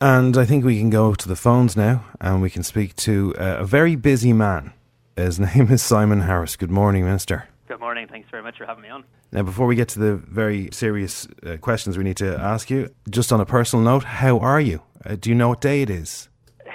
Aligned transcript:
And 0.00 0.36
I 0.36 0.44
think 0.44 0.64
we 0.64 0.78
can 0.78 0.90
go 0.90 1.14
to 1.14 1.28
the 1.28 1.36
phones 1.36 1.76
now 1.76 2.04
and 2.20 2.42
we 2.42 2.50
can 2.50 2.62
speak 2.62 2.94
to 2.96 3.34
uh, 3.38 3.58
a 3.60 3.64
very 3.64 3.96
busy 3.96 4.32
man. 4.32 4.72
His 5.16 5.38
name 5.54 5.70
is 5.70 5.82
Simon 5.82 6.22
Harris. 6.22 6.56
Good 6.56 6.70
morning, 6.70 7.04
Minister. 7.04 7.48
Good 7.68 7.80
morning. 7.80 8.08
Thanks 8.08 8.28
very 8.30 8.42
much 8.42 8.58
for 8.58 8.66
having 8.66 8.82
me 8.82 8.88
on. 8.90 9.04
Now, 9.32 9.42
before 9.42 9.66
we 9.66 9.74
get 9.74 9.88
to 9.90 9.98
the 9.98 10.16
very 10.16 10.68
serious 10.72 11.26
uh, 11.46 11.56
questions 11.56 11.96
we 11.96 12.04
need 12.04 12.16
to 12.18 12.36
ask 12.38 12.70
you, 12.70 12.90
just 13.08 13.32
on 13.32 13.40
a 13.40 13.46
personal 13.46 13.84
note, 13.84 14.04
how 14.04 14.38
are 14.38 14.60
you? 14.60 14.82
Uh, 15.04 15.16
do 15.18 15.30
you 15.30 15.34
know 15.34 15.48
what 15.48 15.60
day 15.60 15.82
it 15.82 15.90
is? 15.90 16.28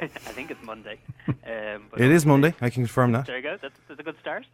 I 0.00 0.06
think 0.08 0.50
it's 0.50 0.62
Monday. 0.64 0.98
Um, 1.28 1.86
but 1.90 2.00
It 2.00 2.10
is 2.12 2.24
Monday. 2.24 2.54
I 2.60 2.70
can 2.70 2.82
confirm 2.84 3.10
that. 3.12 3.26
There 3.26 3.36
you 3.36 3.42
go. 3.42 3.56
That's, 3.60 3.74
that's 3.88 3.98
a 3.98 4.02
good 4.04 4.14
start. 4.20 4.44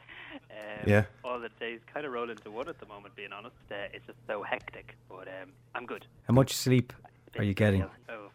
Um, 0.50 0.86
Yeah. 0.86 1.04
All 1.22 1.38
the 1.38 1.50
days 1.60 1.80
kind 1.92 2.06
of 2.06 2.12
roll 2.12 2.30
into 2.30 2.50
one 2.50 2.66
at 2.68 2.80
the 2.80 2.86
moment, 2.86 3.14
being 3.14 3.32
honest. 3.32 3.54
Uh, 3.70 3.74
it's 3.92 4.06
just 4.06 4.18
so 4.26 4.42
hectic, 4.42 4.96
but 5.08 5.28
um, 5.28 5.50
I'm 5.74 5.84
good. 5.84 6.06
How 6.26 6.32
much 6.32 6.54
sleep 6.54 6.92
are 7.38 7.44
you 7.44 7.55
getting? 7.55 7.83
Oh, 8.08 8.28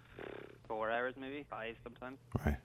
four 0.67 0.91
hours 0.91 1.13
maybe, 1.19 1.45
five 1.49 1.75
sometimes. 1.83 2.17
Right. 2.45 2.57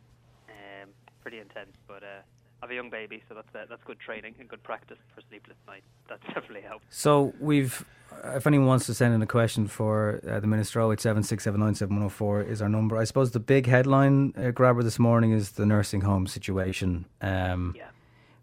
Um, 0.48 0.90
pretty 1.20 1.38
intense, 1.38 1.76
but 1.86 2.02
uh, 2.02 2.22
I 2.62 2.64
have 2.66 2.70
a 2.70 2.74
young 2.74 2.90
baby, 2.90 3.22
so 3.28 3.34
that's 3.34 3.48
uh, 3.54 3.66
that's 3.68 3.82
good 3.84 3.98
training 4.00 4.34
and 4.38 4.48
good 4.48 4.62
practice 4.62 4.98
for 5.14 5.20
sleepless 5.28 5.56
nights. 5.66 5.86
That's 6.08 6.22
definitely 6.26 6.60
helped. 6.60 6.84
So 6.90 7.32
we've, 7.40 7.84
if 8.24 8.46
anyone 8.46 8.66
wants 8.66 8.84
to 8.86 8.92
send 8.94 9.14
in 9.14 9.22
a 9.22 9.26
question 9.26 9.66
for 9.66 10.20
uh, 10.28 10.40
the 10.40 10.46
minister, 10.46 10.78
08767971004 10.80 12.46
is 12.48 12.60
our 12.62 12.68
number. 12.68 12.98
I 12.98 13.04
suppose 13.04 13.30
the 13.30 13.40
big 13.40 13.66
headline 13.66 14.34
uh, 14.36 14.50
grabber 14.50 14.82
this 14.82 14.98
morning 14.98 15.32
is 15.32 15.52
the 15.52 15.64
nursing 15.66 16.02
home 16.02 16.26
situation, 16.26 17.06
um, 17.22 17.74
Yeah. 17.76 17.86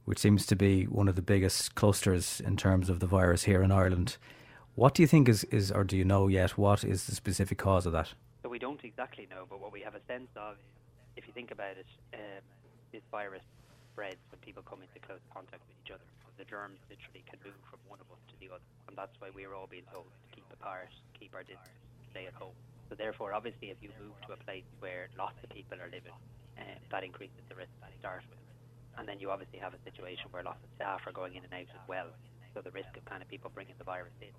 which 0.05 0.17
seems 0.19 0.45
to 0.47 0.55
be 0.55 0.85
one 0.85 1.07
of 1.07 1.15
the 1.15 1.21
biggest 1.21 1.75
clusters 1.75 2.41
in 2.41 2.57
terms 2.57 2.89
of 2.89 2.99
the 2.99 3.07
virus 3.07 3.43
here 3.43 3.61
in 3.61 3.71
Ireland. 3.71 4.17
What 4.79 4.95
do 4.95 5.03
you 5.03 5.11
think 5.11 5.27
is, 5.27 5.43
is 5.51 5.75
or 5.75 5.83
do 5.83 5.99
you 5.99 6.07
know 6.07 6.31
yet, 6.31 6.55
what 6.55 6.87
is 6.87 7.03
the 7.03 7.11
specific 7.11 7.59
cause 7.59 7.83
of 7.83 7.91
that? 7.91 8.15
So 8.39 8.47
we 8.47 8.63
don't 8.63 8.79
exactly 8.79 9.27
know, 9.27 9.43
but 9.43 9.59
what 9.59 9.75
we 9.75 9.83
have 9.83 9.91
a 9.91 9.99
sense 10.07 10.31
of, 10.39 10.55
if 11.19 11.27
you 11.27 11.35
think 11.35 11.51
about 11.51 11.75
it, 11.75 11.91
um, 12.15 12.39
this 12.95 13.03
virus 13.11 13.43
spreads 13.91 14.23
when 14.31 14.39
people 14.39 14.63
come 14.63 14.79
into 14.79 14.95
close 15.03 15.19
contact 15.35 15.67
with 15.67 15.75
each 15.83 15.91
other. 15.91 16.07
The 16.39 16.47
germs 16.47 16.79
literally 16.87 17.27
can 17.27 17.43
move 17.43 17.59
from 17.67 17.83
one 17.91 17.99
of 17.99 18.07
us 18.07 18.23
to 18.31 18.39
the 18.39 18.55
other, 18.55 18.63
and 18.87 18.95
that's 18.95 19.11
why 19.19 19.35
we're 19.35 19.51
all 19.51 19.67
being 19.67 19.83
told 19.91 20.07
to 20.07 20.27
keep 20.31 20.47
apart, 20.47 20.87
keep 21.11 21.35
our 21.35 21.43
distance, 21.43 21.75
stay 22.15 22.31
at 22.31 22.35
home. 22.39 22.55
So 22.87 22.95
therefore, 22.95 23.35
obviously, 23.35 23.75
if 23.75 23.83
you 23.83 23.91
move 23.99 24.15
to 24.31 24.39
a 24.39 24.39
place 24.47 24.63
where 24.79 25.11
lots 25.19 25.35
of 25.43 25.51
people 25.51 25.75
are 25.83 25.91
living, 25.91 26.15
um, 26.55 26.79
that 26.87 27.03
increases 27.03 27.43
the 27.51 27.59
risk 27.59 27.75
to 27.83 27.91
start 27.99 28.23
with. 28.31 28.39
And 28.95 29.03
then 29.03 29.19
you 29.19 29.27
obviously 29.27 29.59
have 29.59 29.75
a 29.75 29.81
situation 29.83 30.31
where 30.31 30.47
lots 30.47 30.63
of 30.63 30.71
staff 30.79 31.03
are 31.03 31.11
going 31.11 31.35
in 31.35 31.43
and 31.43 31.51
out 31.51 31.67
as 31.67 31.83
well. 31.83 32.15
So 32.55 32.63
the 32.63 32.71
risk 32.71 32.95
of 32.95 33.03
kind 33.03 33.19
of 33.19 33.27
people 33.27 33.51
bringing 33.51 33.75
the 33.75 33.83
virus 33.83 34.15
in 34.23 34.31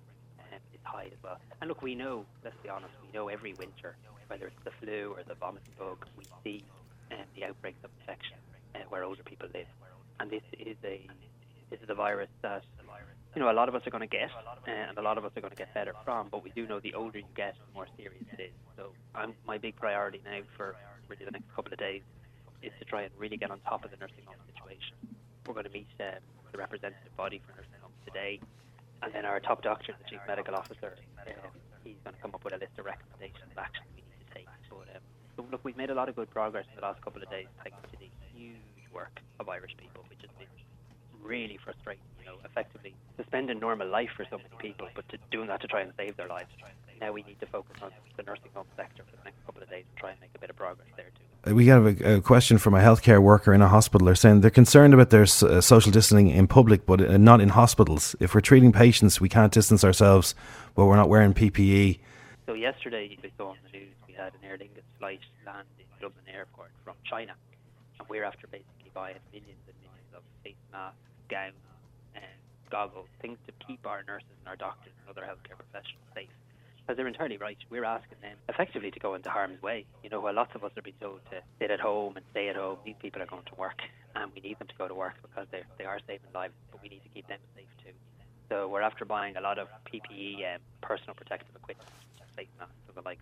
um, 0.51 0.59
is 0.73 0.79
high 0.83 1.05
as 1.05 1.19
well. 1.23 1.37
And 1.61 1.67
look, 1.67 1.81
we 1.81 1.95
know, 1.95 2.25
let's 2.43 2.55
be 2.63 2.69
honest, 2.69 2.93
we 3.01 3.11
know 3.17 3.27
every 3.27 3.53
winter, 3.53 3.95
whether 4.27 4.47
it's 4.47 4.63
the 4.63 4.71
flu 4.79 5.15
or 5.17 5.23
the 5.27 5.35
vomiting 5.35 5.73
bug, 5.77 6.05
we 6.17 6.25
see 6.43 6.63
um, 7.11 7.25
the 7.35 7.45
outbreaks 7.45 7.79
of 7.83 7.91
infection 7.99 8.37
uh, 8.75 8.79
where 8.89 9.03
older 9.03 9.23
people 9.23 9.47
live. 9.53 9.67
And 10.19 10.29
this 10.29 10.43
is 10.59 10.77
a 10.83 11.07
this 11.69 11.79
is 11.81 11.89
a 11.89 11.95
virus 11.95 12.29
that 12.41 12.63
you 13.35 13.41
know 13.41 13.49
a 13.49 13.55
lot 13.55 13.69
of 13.69 13.75
us 13.75 13.81
are 13.87 13.89
going 13.89 14.07
to 14.07 14.07
get, 14.07 14.29
uh, 14.35 14.69
and 14.69 14.97
a 14.97 15.01
lot 15.01 15.17
of 15.17 15.25
us 15.25 15.31
are 15.35 15.41
going 15.41 15.51
to 15.51 15.57
get 15.57 15.73
better 15.73 15.93
from. 16.03 16.27
But 16.29 16.43
we 16.43 16.51
do 16.51 16.67
know 16.67 16.79
the 16.79 16.93
older 16.93 17.19
you 17.19 17.25
get, 17.35 17.55
the 17.55 17.73
more 17.73 17.87
serious 17.97 18.23
it 18.37 18.41
is. 18.41 18.55
So 18.77 18.91
I'm, 19.15 19.33
my 19.47 19.57
big 19.57 19.75
priority 19.77 20.21
now 20.25 20.41
for 20.57 20.75
really 21.07 21.25
the 21.25 21.31
next 21.31 21.49
couple 21.55 21.71
of 21.73 21.79
days 21.79 22.01
is 22.61 22.71
to 22.79 22.85
try 22.85 23.03
and 23.03 23.11
really 23.17 23.37
get 23.37 23.51
on 23.51 23.59
top 23.61 23.83
of 23.83 23.91
the 23.91 23.97
nursing 23.97 24.25
home 24.25 24.37
situation. 24.53 24.95
We're 25.47 25.53
going 25.53 25.65
to 25.65 25.71
meet 25.71 25.87
um, 25.99 26.21
the 26.51 26.57
representative 26.57 27.15
body 27.17 27.41
for 27.45 27.51
nursing 27.55 27.81
homes 27.81 27.95
today, 28.05 28.39
and 29.01 29.13
then 29.13 29.25
our 29.25 29.39
top 29.39 29.61
doctor, 29.61 29.93
the 29.97 30.09
chief 30.09 30.19
medical 30.27 30.55
officer, 30.55 30.95
he's 31.83 31.97
going 32.03 32.15
to 32.15 32.21
come 32.21 32.31
up 32.33 32.43
with 32.43 32.53
a 32.53 32.57
list 32.57 32.77
of 32.77 32.85
recommendations 32.85 33.51
of 33.51 33.57
actions 33.57 33.87
we 33.95 34.01
need 34.01 34.19
to 34.27 34.33
take. 34.33 34.47
But, 34.69 34.95
um, 34.95 35.01
so 35.35 35.45
look, 35.51 35.61
we've 35.63 35.77
made 35.77 35.89
a 35.89 35.95
lot 35.95 36.09
of 36.09 36.15
good 36.15 36.29
progress 36.29 36.65
in 36.69 36.75
the 36.75 36.85
last 36.85 37.01
couple 37.01 37.21
of 37.21 37.29
days 37.29 37.47
thanks 37.63 37.77
to 37.91 37.97
the 37.99 38.09
huge 38.33 38.85
work 38.93 39.19
of 39.39 39.49
Irish 39.49 39.75
people, 39.77 40.05
which 40.09 40.21
has 40.21 40.31
been 40.37 40.47
really 41.23 41.57
frustrating. 41.63 42.03
You 42.19 42.27
know, 42.27 42.35
effectively 42.45 42.93
suspending 43.17 43.59
normal 43.59 43.87
life 43.87 44.09
for 44.15 44.25
so 44.29 44.37
many 44.37 44.49
people, 44.59 44.87
but 44.95 45.07
to 45.09 45.17
doing 45.31 45.47
that 45.47 45.61
to 45.61 45.67
try 45.67 45.81
and 45.81 45.91
save 45.97 46.17
their 46.17 46.27
lives. 46.27 46.49
Now 46.99 47.11
we 47.11 47.23
need 47.23 47.39
to 47.39 47.47
focus 47.47 47.77
on 47.81 47.89
the 48.15 48.21
nursing 48.23 48.51
home 48.53 48.67
sector 48.77 49.03
for 49.09 49.15
the 49.17 49.23
next 49.23 49.43
couple 49.45 49.63
of 49.63 49.69
days 49.69 49.85
and 49.89 49.97
try 49.97 50.11
and 50.11 50.19
make 50.21 50.29
a 50.35 50.39
bit 50.39 50.51
of 50.51 50.55
progress 50.55 50.87
there 50.95 51.05
too. 51.17 51.49
Uh, 51.51 51.55
We 51.55 51.65
have 51.65 51.85
a, 51.87 52.17
a 52.17 52.21
question 52.21 52.59
from 52.59 52.75
a 52.75 52.79
healthcare 52.79 53.19
worker 53.19 53.53
in 53.53 53.61
a 53.63 53.67
hospital. 53.67 54.05
They're 54.05 54.13
saying 54.13 54.41
they're 54.41 54.51
concerned 54.51 54.93
about 54.93 55.09
their 55.09 55.23
s- 55.23 55.41
uh, 55.41 55.61
social 55.61 55.91
distancing 55.91 56.27
in 56.29 56.45
public, 56.47 56.85
but 56.85 57.01
uh, 57.01 57.17
not 57.17 57.41
in 57.41 57.49
hospitals. 57.49 58.15
If 58.19 58.35
we're 58.35 58.41
treating 58.41 58.71
patients, 58.71 59.19
we 59.19 59.27
can't 59.29 59.51
distance 59.51 59.83
ourselves, 59.83 60.35
but 60.75 60.85
we're 60.85 60.95
not 60.95 61.09
wearing. 61.09 61.33
PPE. 61.33 61.99
So 62.45 62.53
yesterday 62.53 63.17
we 63.23 63.31
saw 63.37 63.49
on 63.49 63.57
the 63.71 63.79
news 63.79 63.89
we 64.07 64.13
had 64.13 64.33
an 64.35 64.39
Aer 64.47 64.57
Lingus 64.59 64.83
flight 64.99 65.21
land 65.45 65.65
in 65.79 65.85
Dublin 65.99 66.25
Airport 66.31 66.69
from 66.83 66.93
China, 67.03 67.33
and 67.99 68.07
we're 68.09 68.23
after 68.23 68.45
basically 68.47 68.80
buying 68.93 69.19
millions 69.31 69.63
and 69.67 69.77
millions 69.81 70.11
of 70.15 70.23
face 70.43 70.59
masks, 70.71 70.99
gowns, 71.29 71.57
and 72.15 72.39
goggles, 72.69 73.07
things 73.21 73.37
to 73.47 73.51
keep 73.65 73.85
our 73.85 74.03
nurses 74.07 74.35
and 74.39 74.47
our 74.47 74.55
doctors 74.55 74.93
and 75.01 75.09
other 75.09 75.25
healthcare 75.27 75.57
professionals 75.57 76.07
safe. 76.15 76.31
Because 76.81 76.97
they're 76.97 77.07
entirely 77.07 77.37
right. 77.37 77.57
We're 77.69 77.85
asking 77.85 78.17
them 78.21 78.37
effectively 78.49 78.91
to 78.91 78.99
go 78.99 79.13
into 79.13 79.29
harm's 79.29 79.61
way. 79.61 79.85
You 80.03 80.09
know, 80.09 80.19
while 80.19 80.33
lots 80.33 80.51
of 80.55 80.63
us 80.63 80.71
are 80.75 80.81
being 80.81 80.97
told 80.99 81.21
to 81.31 81.41
sit 81.59 81.69
at 81.69 81.79
home 81.79 82.17
and 82.17 82.25
stay 82.31 82.49
at 82.49 82.55
home, 82.55 82.77
these 82.83 82.97
people 82.99 83.21
are 83.21 83.27
going 83.27 83.45
to 83.45 83.55
work, 83.55 83.79
and 84.15 84.31
we 84.33 84.41
need 84.41 84.57
them 84.59 84.67
to 84.67 84.75
go 84.77 84.87
to 84.87 84.95
work 84.95 85.13
because 85.21 85.47
they 85.51 85.61
they 85.77 85.85
are 85.85 85.99
saving 86.07 86.31
lives, 86.33 86.53
but 86.71 86.81
we 86.81 86.89
need 86.89 87.03
to 87.03 87.09
keep 87.13 87.27
them 87.27 87.39
safe 87.55 87.69
too. 87.83 87.93
So 88.49 88.67
we're 88.67 88.81
after 88.81 89.05
buying 89.05 89.37
a 89.37 89.41
lot 89.41 89.59
of 89.59 89.67
PPE 89.87 90.43
and 90.43 90.61
personal 90.81 91.13
protective 91.13 91.55
equipment, 91.55 91.87
face 92.35 92.49
masks 92.59 92.73
and 92.87 92.97
the 92.97 93.01
like. 93.05 93.19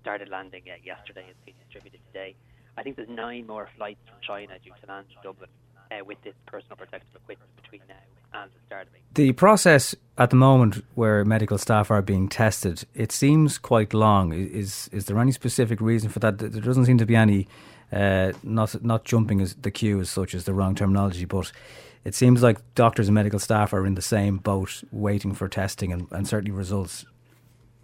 Started 0.00 0.30
landing 0.30 0.62
uh, 0.64 0.80
yesterday 0.82 1.26
and 1.28 1.36
being 1.44 1.58
distributed 1.60 2.00
today. 2.08 2.34
I 2.80 2.82
think 2.82 2.96
there's 2.96 3.10
nine 3.10 3.46
more 3.46 3.68
flights 3.76 4.00
from 4.08 4.16
China 4.22 4.58
due 4.64 4.72
to 4.80 4.90
land 4.90 5.04
in 5.10 5.16
Dublin 5.22 5.50
uh, 5.90 6.02
with 6.02 6.16
this 6.22 6.32
personal 6.46 6.78
protective 6.78 7.14
equipment 7.14 7.50
between 7.62 7.82
now 7.86 8.40
and 8.40 8.50
the 8.50 8.56
start 8.66 8.86
of 8.86 8.94
April. 8.94 9.04
The 9.12 9.32
process 9.32 9.94
at 10.16 10.30
the 10.30 10.36
moment 10.36 10.82
where 10.94 11.22
medical 11.26 11.58
staff 11.58 11.90
are 11.90 12.00
being 12.00 12.26
tested, 12.26 12.84
it 12.94 13.12
seems 13.12 13.58
quite 13.58 13.92
long. 13.92 14.32
Is 14.32 14.88
is 14.92 15.04
there 15.04 15.18
any 15.18 15.32
specific 15.32 15.82
reason 15.82 16.08
for 16.08 16.20
that? 16.20 16.38
There 16.38 16.48
doesn't 16.48 16.86
seem 16.86 16.96
to 16.96 17.04
be 17.04 17.16
any, 17.16 17.48
uh, 17.92 18.32
not 18.42 18.82
not 18.82 19.04
jumping 19.04 19.42
as 19.42 19.56
the 19.56 19.70
queue 19.70 20.00
as 20.00 20.08
such 20.08 20.32
is 20.32 20.44
the 20.44 20.54
wrong 20.54 20.74
terminology, 20.74 21.26
but 21.26 21.52
it 22.06 22.14
seems 22.14 22.42
like 22.42 22.56
doctors 22.74 23.08
and 23.08 23.14
medical 23.14 23.38
staff 23.38 23.74
are 23.74 23.84
in 23.84 23.94
the 23.94 24.00
same 24.00 24.38
boat, 24.38 24.82
waiting 24.90 25.34
for 25.34 25.48
testing 25.48 25.92
and, 25.92 26.06
and 26.12 26.26
certainly 26.26 26.50
results. 26.50 27.04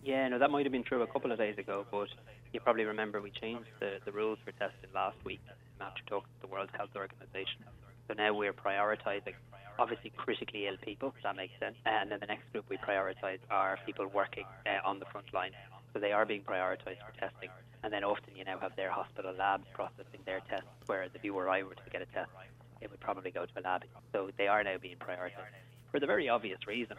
Yeah, 0.05 0.29
no, 0.29 0.39
that 0.39 0.51
might 0.51 0.65
have 0.65 0.73
been 0.73 0.85
true 0.85 1.03
a 1.03 1.07
couple 1.07 1.33
of 1.33 1.39
days 1.39 1.59
ago, 1.59 1.85
but 1.91 2.09
you 2.57 2.61
probably 2.61 2.85
remember 2.85 3.21
we 3.21 3.31
changed 3.31 3.69
the, 3.81 4.01
the 4.07 4.13
rules 4.13 4.39
for 4.43 4.51
testing 4.53 4.89
last 4.95 5.19
week 5.27 5.41
after 5.79 6.01
talking 6.07 6.33
to 6.41 6.47
the 6.47 6.51
World 6.51 6.71
Health 6.73 6.97
Organization. 6.97 7.61
So 8.09 8.15
now 8.17 8.33
we're 8.33 8.55
prioritising 8.55 9.35
obviously 9.79 10.11
critically 10.17 10.67
ill 10.67 10.79
people, 10.81 11.13
that 11.23 11.37
makes 11.37 11.53
sense. 11.61 11.77
And 11.85 12.11
then 12.11 12.19
the 12.19 12.27
next 12.27 12.51
group 12.53 12.65
we 12.71 12.79
prioritise 12.79 13.41
are 13.51 13.79
people 13.85 14.07
working 14.07 14.47
uh, 14.65 14.89
on 14.89 15.01
the 15.01 15.05
front 15.13 15.35
line. 15.35 15.51
So 15.93 16.01
they 16.01 16.13
are 16.13 16.25
being 16.25 16.41
prioritised 16.41 17.05
for 17.05 17.13
testing. 17.21 17.51
And 17.85 17.93
then 17.93 18.05
often 18.05 18.35
you 18.35 18.45
now 18.45 18.59
have 18.59 18.75
their 18.75 18.91
hospital 18.91 19.35
labs 19.39 19.67
processing 19.75 20.21
their 20.25 20.41
tests, 20.49 20.65
whereas 20.87 21.11
if 21.13 21.23
you 21.23 21.35
or 21.35 21.51
I 21.51 21.63
were 21.63 21.75
to 21.75 21.91
get 21.93 22.01
a 22.01 22.07
test, 22.07 22.31
it 22.81 22.91
would 22.91 23.01
probably 23.01 23.31
go 23.31 23.45
to 23.45 23.53
a 23.55 23.61
lab. 23.61 23.83
So 24.13 24.31
they 24.39 24.49
are 24.49 24.65
now 24.65 24.79
being 24.81 24.97
prioritised. 24.97 25.53
for 25.91 26.01
the 26.01 26.07
very 26.07 26.31
obvious 26.31 26.67
reason. 26.67 26.97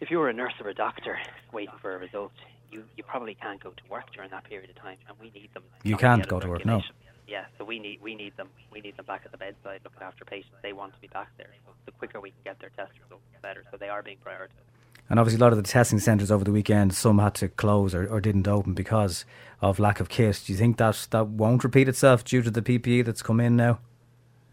If 0.00 0.10
you're 0.10 0.28
a 0.28 0.32
nurse 0.32 0.54
or 0.60 0.70
a 0.70 0.74
doctor 0.74 1.18
waiting 1.52 1.74
for 1.80 1.94
a 1.94 1.98
result, 1.98 2.32
you, 2.70 2.84
you 2.96 3.04
probably 3.04 3.34
can't 3.34 3.62
go 3.62 3.70
to 3.70 3.82
work 3.90 4.12
during 4.12 4.30
that 4.30 4.44
period 4.44 4.70
of 4.70 4.76
time, 4.76 4.98
and 5.08 5.16
we 5.20 5.30
need 5.30 5.50
them. 5.54 5.62
You 5.82 5.96
can't 5.96 6.26
go 6.26 6.40
to 6.40 6.48
work, 6.48 6.64
no. 6.64 6.82
Yeah, 7.26 7.44
so 7.58 7.64
we 7.64 7.78
need 7.78 8.00
we 8.00 8.14
need 8.14 8.34
them 8.38 8.48
we 8.72 8.80
need 8.80 8.96
them 8.96 9.04
back 9.04 9.22
at 9.26 9.32
the 9.32 9.36
bedside 9.36 9.80
looking 9.84 10.02
after 10.02 10.24
patients. 10.24 10.54
They 10.62 10.72
want 10.72 10.94
to 10.94 11.00
be 11.00 11.08
back 11.08 11.28
there. 11.36 11.50
So 11.66 11.72
the 11.84 11.92
quicker 11.92 12.20
we 12.20 12.30
can 12.30 12.38
get 12.44 12.58
their 12.58 12.70
test 12.70 12.92
results, 13.02 13.24
the 13.34 13.40
better. 13.40 13.64
So 13.70 13.76
they 13.76 13.90
are 13.90 14.02
being 14.02 14.16
prioritised. 14.24 14.64
And 15.10 15.18
obviously, 15.18 15.38
a 15.38 15.44
lot 15.44 15.52
of 15.52 15.58
the 15.58 15.68
testing 15.68 15.98
centres 15.98 16.30
over 16.30 16.44
the 16.44 16.52
weekend, 16.52 16.94
some 16.94 17.18
had 17.18 17.34
to 17.36 17.48
close 17.48 17.94
or, 17.94 18.06
or 18.06 18.20
didn't 18.20 18.48
open 18.48 18.72
because 18.72 19.26
of 19.60 19.78
lack 19.78 20.00
of 20.00 20.08
kit. 20.08 20.42
Do 20.46 20.52
you 20.52 20.58
think 20.58 20.78
that 20.78 21.06
that 21.10 21.26
won't 21.28 21.64
repeat 21.64 21.88
itself 21.88 22.24
due 22.24 22.42
to 22.42 22.50
the 22.50 22.62
PPE 22.62 23.04
that's 23.04 23.22
come 23.22 23.40
in 23.40 23.56
now? 23.56 23.78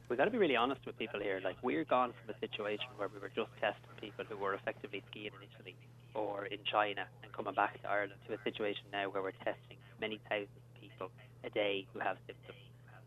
We've 0.09 0.17
got 0.17 0.25
to 0.25 0.31
be 0.31 0.37
really 0.37 0.55
honest 0.55 0.85
with 0.85 0.97
people 0.97 1.19
here. 1.19 1.41
Like 1.43 1.55
we're 1.61 1.83
gone 1.85 2.13
from 2.21 2.35
a 2.35 2.39
situation 2.39 2.87
where 2.97 3.07
we 3.07 3.19
were 3.19 3.31
just 3.33 3.51
testing 3.59 3.89
people 3.99 4.25
who 4.27 4.37
were 4.37 4.53
effectively 4.53 5.01
skiing 5.09 5.27
in 5.27 5.47
Italy 5.55 5.75
or 6.15 6.45
in 6.45 6.59
China 6.63 7.05
and 7.21 7.31
coming 7.33 7.53
back 7.53 7.79
to 7.81 7.89
Ireland 7.89 8.19
to 8.27 8.33
a 8.33 8.41
situation 8.43 8.87
now 8.91 9.11
where 9.11 9.21
we're 9.21 9.37
testing 9.43 9.77
many 9.99 10.19
thousands 10.29 10.55
of 10.55 10.81
people 10.81 11.11
a 11.43 11.49
day 11.51 11.85
who 11.93 11.99
have 11.99 12.17
symptoms. 12.25 12.63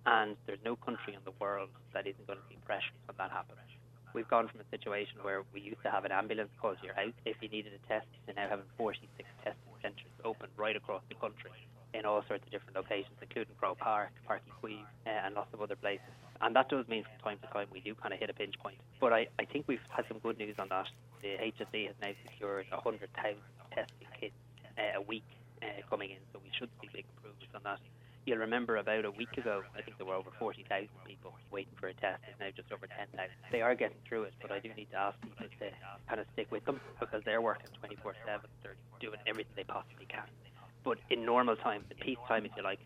And 0.07 0.37
there's 0.47 0.63
no 0.65 0.77
country 0.77 1.15
in 1.15 1.21
the 1.25 1.35
world 1.41 1.71
that 1.93 2.07
isn't 2.07 2.27
going 2.27 2.39
to 2.39 2.49
be 2.49 2.61
pressured 2.65 2.97
when 3.07 3.17
that 3.19 3.33
happens. 3.33 3.59
We've 4.15 4.29
gone 4.29 4.49
from 4.49 4.61
a 4.61 4.69
situation 4.71 5.21
where 5.23 5.43
we 5.53 5.61
used 5.61 5.83
to 5.83 5.91
have 5.91 6.05
an 6.05 6.13
ambulance 6.13 6.53
call 6.61 6.77
to 6.77 6.85
your 6.85 6.95
house 6.95 7.17
if 7.27 7.37
you 7.41 7.49
needed 7.49 7.73
a 7.73 7.83
test 7.89 8.07
to 8.27 8.33
now 8.33 8.49
having 8.49 8.69
46 8.77 9.05
testing 9.45 9.75
centres 9.83 10.13
open 10.25 10.49
right 10.57 10.77
across 10.77 11.03
the 11.09 11.17
country 11.17 11.53
in 11.95 12.05
all 12.05 12.23
sorts 12.29 12.45
of 12.45 12.51
different 12.51 12.77
locations, 12.77 13.17
including 13.21 13.55
Croke 13.59 13.79
Park, 13.79 14.11
Uí 14.29 14.39
Chaoimh, 14.63 14.83
uh, 15.07 15.11
and 15.25 15.35
lots 15.35 15.53
of 15.55 15.63
other 15.63 15.77
places. 15.77 16.13
And 16.41 16.55
that 16.55 16.69
does 16.69 16.87
mean 16.89 17.05
from 17.05 17.19
time 17.23 17.39
to 17.43 17.53
time 17.53 17.67
we 17.73 17.81
do 17.81 17.95
kind 17.95 18.13
of 18.15 18.21
hit 18.21 18.31
a 18.31 18.35
pinch 18.35 18.59
point. 18.59 18.77
But 19.01 19.13
I, 19.13 19.27
I 19.39 19.45
think 19.45 19.65
we've 19.67 19.81
had 19.89 20.05
some 20.09 20.19
good 20.19 20.39
news 20.39 20.57
on 20.59 20.69
that. 20.69 20.87
The 21.23 21.29
HSE 21.29 21.87
has 21.87 21.97
now 22.01 22.13
secured 22.31 22.67
100,000 22.71 23.37
testing 23.75 24.09
kits 24.21 24.35
uh, 24.77 24.99
a 24.99 25.03
week 25.03 25.25
uh, 25.63 25.67
coming 25.91 26.11
in, 26.11 26.19
so 26.33 26.41
we 26.43 26.51
should 26.57 26.71
see 26.81 26.89
big 26.93 27.05
improvements 27.17 27.55
on 27.55 27.63
that. 27.65 27.81
You'll 28.27 28.39
remember 28.39 28.77
about 28.77 29.07
a 29.07 29.11
week 29.11 29.39
ago, 29.39 29.63
I 29.75 29.81
think 29.81 29.97
there 29.97 30.07
were 30.07 30.15
over 30.15 30.31
40,000 30.39 30.87
people 31.07 31.33
waiting 31.51 31.73
for 31.81 31.89
a 31.89 31.95
test. 31.95 32.21
It's 32.29 32.39
now 32.39 32.53
just 32.55 32.71
over 32.71 32.87
10,000. 32.87 33.17
They 33.51 33.63
are 33.63 33.75
getting 33.75 33.97
through 34.07 34.25
it, 34.25 34.35
but 34.43 34.53
I 34.53 34.59
do 34.61 34.69
need 34.77 34.91
to 34.93 34.99
ask 34.99 35.19
people 35.23 35.47
to 35.49 35.71
kind 36.07 36.21
of 36.21 36.27
stick 36.35 36.53
with 36.53 36.63
them 36.67 36.79
because 37.01 37.23
they're 37.25 37.41
working 37.41 37.73
24 37.81 38.15
7. 38.27 38.41
They're 38.63 38.77
doing 39.01 39.19
everything 39.27 39.53
they 39.57 39.65
possibly 39.65 40.05
can. 40.07 40.29
But 40.89 41.01
in 41.11 41.27
normal 41.27 41.55
times, 41.55 41.85
in 41.91 41.99
peace 41.99 42.17
time, 42.27 42.47
if 42.47 42.53
you 42.57 42.63
like, 42.63 42.79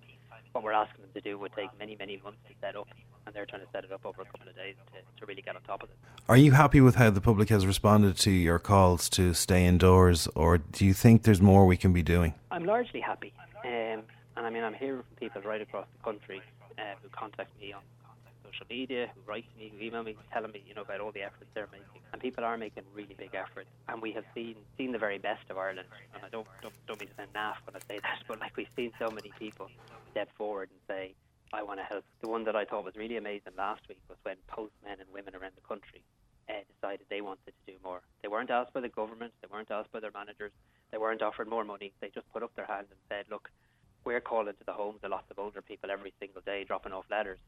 what 0.51 0.65
we're 0.65 0.73
asking 0.73 1.03
them 1.03 1.11
to 1.15 1.21
do 1.21 1.39
would 1.39 1.53
take 1.55 1.69
many, 1.79 1.95
many 1.97 2.21
months 2.25 2.41
to 2.49 2.55
set 2.61 2.75
up, 2.75 2.89
and 3.25 3.33
they're 3.33 3.47
trying 3.47 3.63
to 3.63 3.69
set 3.71 3.85
it 3.85 3.93
up 3.93 4.05
over 4.05 4.23
a 4.23 4.25
couple 4.25 4.49
of 4.49 4.57
days 4.57 4.75
to, 4.93 5.21
to 5.21 5.27
really 5.27 5.41
get 5.41 5.55
on 5.55 5.63
top 5.63 5.85
of 5.85 5.89
it. 5.89 5.97
Are 6.29 6.37
you 6.37 6.51
happy 6.51 6.81
with 6.81 6.97
how 6.97 7.11
the 7.11 7.21
public 7.21 7.49
has 7.51 7.65
responded 7.65 8.17
to 8.17 8.33
your 8.33 8.59
calls 8.59 9.09
to 9.11 9.35
stay 9.35 9.65
indoors, 9.67 10.27
or 10.35 10.59
do 10.59 10.85
you 10.85 10.95
think 10.95 11.23
there's 11.23 11.41
more 11.41 11.65
we 11.65 11.77
can 11.77 11.93
be 11.93 12.03
doing? 12.03 12.35
I'm 12.51 12.65
largely 12.65 12.99
happy. 12.99 13.33
Um, 13.65 14.03
and 14.37 14.47
I 14.47 14.51
mean, 14.51 14.65
I'm 14.65 14.75
hearing 14.75 15.05
from 15.05 15.17
people 15.21 15.43
right 15.43 15.63
across 15.63 15.87
the 15.97 16.03
country 16.03 16.43
uh, 16.79 16.83
who 17.01 17.09
contact 17.11 17.51
me 17.61 17.73
on 17.73 17.83
social 18.53 18.67
media, 18.69 19.09
who 19.15 19.21
write 19.31 19.45
to 19.53 19.59
me, 19.59 19.73
who 19.75 19.85
email 19.85 20.03
me, 20.03 20.17
telling 20.33 20.53
me, 20.53 20.63
you 20.67 20.75
know, 20.75 20.83
about 20.83 21.01
all 21.01 21.13
the 21.13 21.23
efforts 21.23 21.47
they're 21.55 21.69
making. 21.71 22.03
And 22.13 22.21
people 22.21 22.45
are 22.45 22.59
making 22.59 22.83
really 22.95 23.15
big 23.17 23.35
efforts. 23.35 23.69
And 23.89 24.03
we 24.03 24.13
have 24.13 24.25
seen 24.35 24.57
seen 24.77 24.93
the 24.93 24.99
very 24.99 25.19
best 25.19 25.49
of 25.49 25.57
Ireland. 25.57 25.89
And 26.15 26.23
I 26.25 26.29
don't 26.29 26.47
don't, 26.61 26.75
when 27.65 27.77
I 27.77 27.81
say 27.89 27.99
that, 28.03 28.23
but 28.29 28.41
like 28.41 28.57
we've 28.57 28.71
seen 28.77 28.93
so 28.99 29.11
many 29.11 29.33
people 29.39 29.69
step 30.11 30.29
forward 30.37 30.71
and 30.71 30.81
say, 30.87 31.15
I 31.53 31.63
want 31.63 31.81
to 31.81 31.85
help. 31.85 32.05
The 32.23 32.29
one 32.29 32.45
that 32.45 32.57
I 32.57 32.65
thought 32.65 32.85
was 32.85 32.97
really 32.97 33.17
amazing 33.17 33.53
last 33.59 33.83
week 33.89 34.01
was 34.09 34.19
when 34.23 34.37
postmen 34.47 35.01
and 35.01 35.09
women 35.13 35.35
around 35.35 35.53
the 35.55 35.67
country 35.67 36.03
uh, 36.49 36.65
decided 36.75 37.07
they 37.11 37.21
wanted 37.21 37.53
to 37.53 37.73
do 37.73 37.79
more. 37.85 38.01
They 38.23 38.29
weren't 38.29 38.51
asked 38.51 38.73
by 38.73 38.81
the 38.81 38.89
government, 38.89 39.33
they 39.43 39.49
weren't 39.53 39.71
asked 39.71 39.93
by 39.93 40.01
their 40.01 40.13
managers, 40.15 40.53
they 40.91 40.99
weren't 40.99 41.23
offered 41.23 41.49
more 41.49 41.65
money. 41.65 41.93
They 42.01 42.11
just 42.15 42.31
put 42.33 42.43
up 42.43 42.55
their 42.55 42.67
hand 42.67 42.87
and 42.91 42.99
said, 43.09 43.27
look, 43.31 43.51
we're 44.05 44.21
calling 44.21 44.55
to 44.55 44.65
the 44.65 44.73
homes 44.73 45.01
of 45.03 45.11
lots 45.11 45.31
of 45.31 45.39
older 45.39 45.63
people 45.63 45.91
every 45.91 46.13
single 46.19 46.43
day, 46.45 46.65
dropping 46.65 46.93
off 46.93 47.05
letters. 47.11 47.39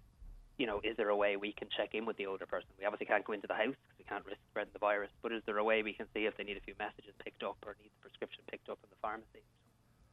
You 0.59 0.67
know, 0.67 0.81
is 0.85 0.97
there 0.97 1.09
a 1.09 1.17
way 1.17 1.37
we 1.37 1.53
can 1.53 1.69
check 1.77 1.95
in 1.95 2.07
with 2.07 2.17
the 2.17 2.27
older 2.27 2.47
person? 2.47 2.69
We 2.79 2.85
obviously 2.85 3.07
can't 3.07 3.25
go 3.25 3.33
into 3.33 3.49
the 3.49 3.59
house 3.59 3.75
because 3.75 3.99
we 3.99 4.05
can't 4.05 4.25
risk 4.25 4.39
spreading 4.51 4.73
the 4.73 4.79
virus. 4.79 5.11
But 5.21 5.33
is 5.33 5.43
there 5.47 5.59
a 5.59 5.65
way 5.65 5.83
we 5.83 5.93
can 5.93 6.07
see 6.15 6.27
if 6.27 6.37
they 6.37 6.45
need 6.45 6.57
a 6.57 6.61
few 6.61 6.75
messages 6.79 7.13
picked 7.19 7.43
up 7.43 7.57
or 7.67 7.75
need 7.83 7.91
the 7.91 8.03
prescription 8.07 8.45
picked 8.49 8.69
up 8.69 8.79
in 8.85 8.91
the 8.91 9.01
pharmacy? 9.03 9.43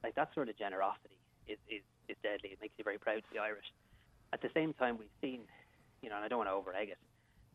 Like 0.03 0.15
that 0.15 0.33
sort 0.33 0.49
of 0.49 0.57
generosity 0.57 1.17
is, 1.47 1.57
is, 1.69 1.85
is 2.09 2.17
deadly. 2.23 2.49
It 2.53 2.59
makes 2.61 2.73
you 2.77 2.83
very 2.83 2.97
proud 2.97 3.21
to 3.21 3.29
be 3.31 3.39
Irish. 3.39 3.69
At 4.33 4.41
the 4.41 4.49
same 4.53 4.73
time, 4.73 4.97
we've 4.97 5.17
seen, 5.21 5.45
you 6.01 6.09
know, 6.09 6.15
and 6.17 6.25
I 6.25 6.27
don't 6.27 6.41
want 6.41 6.49
to 6.49 6.57
overegg 6.57 6.89
it. 6.89 7.01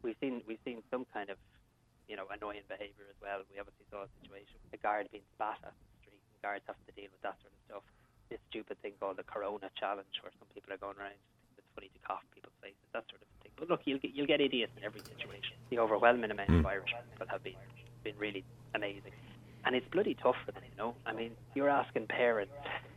We've 0.02 0.18
seen 0.20 0.44
we've 0.46 0.62
seen 0.62 0.84
some 0.92 1.06
kind 1.10 1.30
of, 1.30 1.40
you 2.06 2.14
know, 2.14 2.28
annoying 2.30 2.62
behaviour 2.68 3.08
as 3.08 3.18
well. 3.18 3.42
We 3.50 3.58
obviously 3.58 3.88
saw 3.90 4.04
a 4.06 4.10
situation 4.20 4.60
with 4.62 4.78
a 4.78 4.82
guard 4.84 5.08
being 5.10 5.26
spat 5.34 5.58
at 5.64 5.72
the 5.72 5.88
street, 6.04 6.20
and 6.20 6.38
guards 6.44 6.62
having 6.68 6.84
to 6.86 6.94
deal 6.94 7.10
with 7.10 7.24
that 7.24 7.40
sort 7.42 7.50
of 7.50 7.60
stuff 7.66 7.84
this 8.28 8.40
stupid 8.50 8.80
thing 8.82 8.92
called 8.98 9.16
the 9.16 9.22
Corona 9.22 9.70
Challenge, 9.78 10.10
where 10.22 10.32
some 10.38 10.48
people 10.54 10.72
are 10.72 10.80
going 10.80 10.98
around. 10.98 11.18
It's 11.58 11.66
funny 11.74 11.90
to 11.94 12.00
cough 12.02 12.24
people's 12.34 12.54
faces, 12.60 12.82
that 12.92 13.06
sort 13.10 13.22
of 13.22 13.28
thing. 13.42 13.52
But 13.56 13.70
look, 13.70 13.82
you'll 13.84 14.02
get 14.02 14.14
you'll 14.14 14.26
get 14.26 14.40
idiots 14.40 14.72
in 14.76 14.84
every 14.84 15.00
situation. 15.00 15.56
The 15.70 15.78
overwhelming 15.78 16.30
amount 16.30 16.50
of 16.50 16.60
hmm. 16.62 16.66
Irish 16.66 16.90
people 16.90 17.26
have 17.30 17.42
been 17.42 17.58
been 18.02 18.18
really 18.18 18.44
amazing, 18.74 19.14
and 19.66 19.74
it's 19.74 19.86
bloody 19.88 20.14
tough 20.14 20.36
for 20.46 20.52
them. 20.52 20.62
You 20.70 20.76
know, 20.78 20.94
I 21.04 21.12
mean, 21.12 21.32
you're 21.54 21.68
asking 21.68 22.06
parents. 22.06 22.52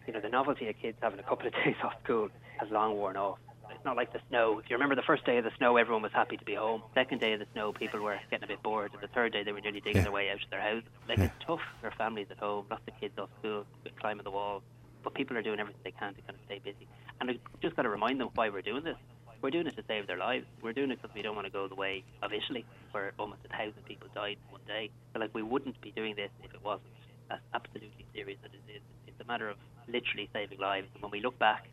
You 0.07 0.13
know, 0.13 0.21
the 0.21 0.30
novelty 0.30 0.69
of 0.69 0.75
kids 0.81 0.98
having 1.01 1.19
a 1.19 1.24
couple 1.24 1.48
of 1.48 1.54
days 1.66 1.75
off 1.83 1.94
school 2.04 2.30
has 2.60 2.69
long 2.71 2.95
worn 2.95 3.18
off. 3.18 3.39
It's 3.71 3.86
not 3.86 3.95
like 3.95 4.13
the 4.13 4.19
snow. 4.30 4.60
If 4.60 4.69
you 4.69 4.75
remember 4.75 4.95
the 4.95 5.04
first 5.04 5.25
day 5.25 5.38
of 5.38 5.44
the 5.44 5.51
snow, 5.57 5.77
everyone 5.77 6.01
was 6.01 6.12
happy 6.12 6.38
to 6.38 6.45
be 6.45 6.56
home. 6.56 6.81
Second 6.95 7.21
day 7.21 7.33
of 7.33 7.39
the 7.39 7.45
snow, 7.54 7.71
people 7.71 8.01
were 8.01 8.19
getting 8.30 8.44
a 8.44 8.48
bit 8.48 8.63
bored. 8.63 8.92
And 8.94 9.01
the 9.01 9.07
third 9.07 9.31
day, 9.31 9.44
they 9.44 9.51
were 9.51 9.62
nearly 9.62 9.80
digging 9.80 9.98
yeah. 9.98 10.04
their 10.04 10.12
way 10.12 10.30
out 10.30 10.44
of 10.44 10.50
their 10.50 10.62
houses. 10.62 10.89
Like, 11.07 11.19
yeah. 11.19 11.25
it's 11.25 11.45
tough 11.45 11.62
for 11.80 11.92
families 11.92 12.27
at 12.31 12.39
home, 12.39 12.66
lots 12.69 12.81
of 12.88 13.00
kids 13.00 13.18
off 13.19 13.30
school, 13.39 13.66
climbing 14.00 14.24
the 14.24 14.31
walls 14.31 14.63
but 15.04 15.13
people 15.13 15.38
are 15.38 15.42
doing 15.42 15.60
everything 15.60 15.81
they 15.83 15.92
can 15.92 16.13
to 16.13 16.21
kind 16.21 16.36
of 16.36 16.45
stay 16.45 16.60
busy. 16.60 16.88
And 17.21 17.30
I 17.30 17.38
just 17.62 17.75
got 17.75 17.83
to 17.83 17.89
remind 17.89 18.19
them 18.19 18.30
why 18.36 18.50
we're 18.50 18.62
doing 18.62 18.83
this. 18.83 18.98
We're 19.41 19.51
doing 19.51 19.68
it 19.68 19.75
to 19.77 19.83
save 19.88 20.07
their 20.07 20.18
lives. 20.18 20.45
We're 20.62 20.74
doing 20.74 20.91
it 20.91 21.01
because 21.01 21.15
we 21.15 21.21
don't 21.21 21.36
want 21.36 21.47
to 21.47 21.51
go 21.51 21.68
the 21.68 21.75
way 21.75 22.03
of 22.21 22.33
Italy, 22.33 22.65
where 22.91 23.13
almost 23.18 23.41
a 23.45 23.50
thousand 23.50 23.86
people 23.86 24.09
died 24.13 24.38
in 24.45 24.51
one 24.51 24.62
day. 24.68 24.89
But 25.13 25.21
like 25.21 25.33
we 25.33 25.44
wouldn't 25.44 25.80
be 25.81 25.91
doing 25.91 26.15
this 26.15 26.30
if 26.44 26.53
it 26.53 26.63
wasn't 26.63 26.89
as 27.31 27.39
absolutely 27.53 28.06
serious 28.13 28.39
as 28.44 28.51
it 28.51 28.71
is. 28.71 28.81
It's 29.07 29.19
a 29.21 29.25
matter 29.25 29.50
of 29.50 29.57
literally 29.88 30.30
saving 30.33 30.59
lives. 30.59 30.88
And 30.94 31.03
when 31.03 31.12
we 31.12 31.21
look 31.21 31.39
back 31.39 31.68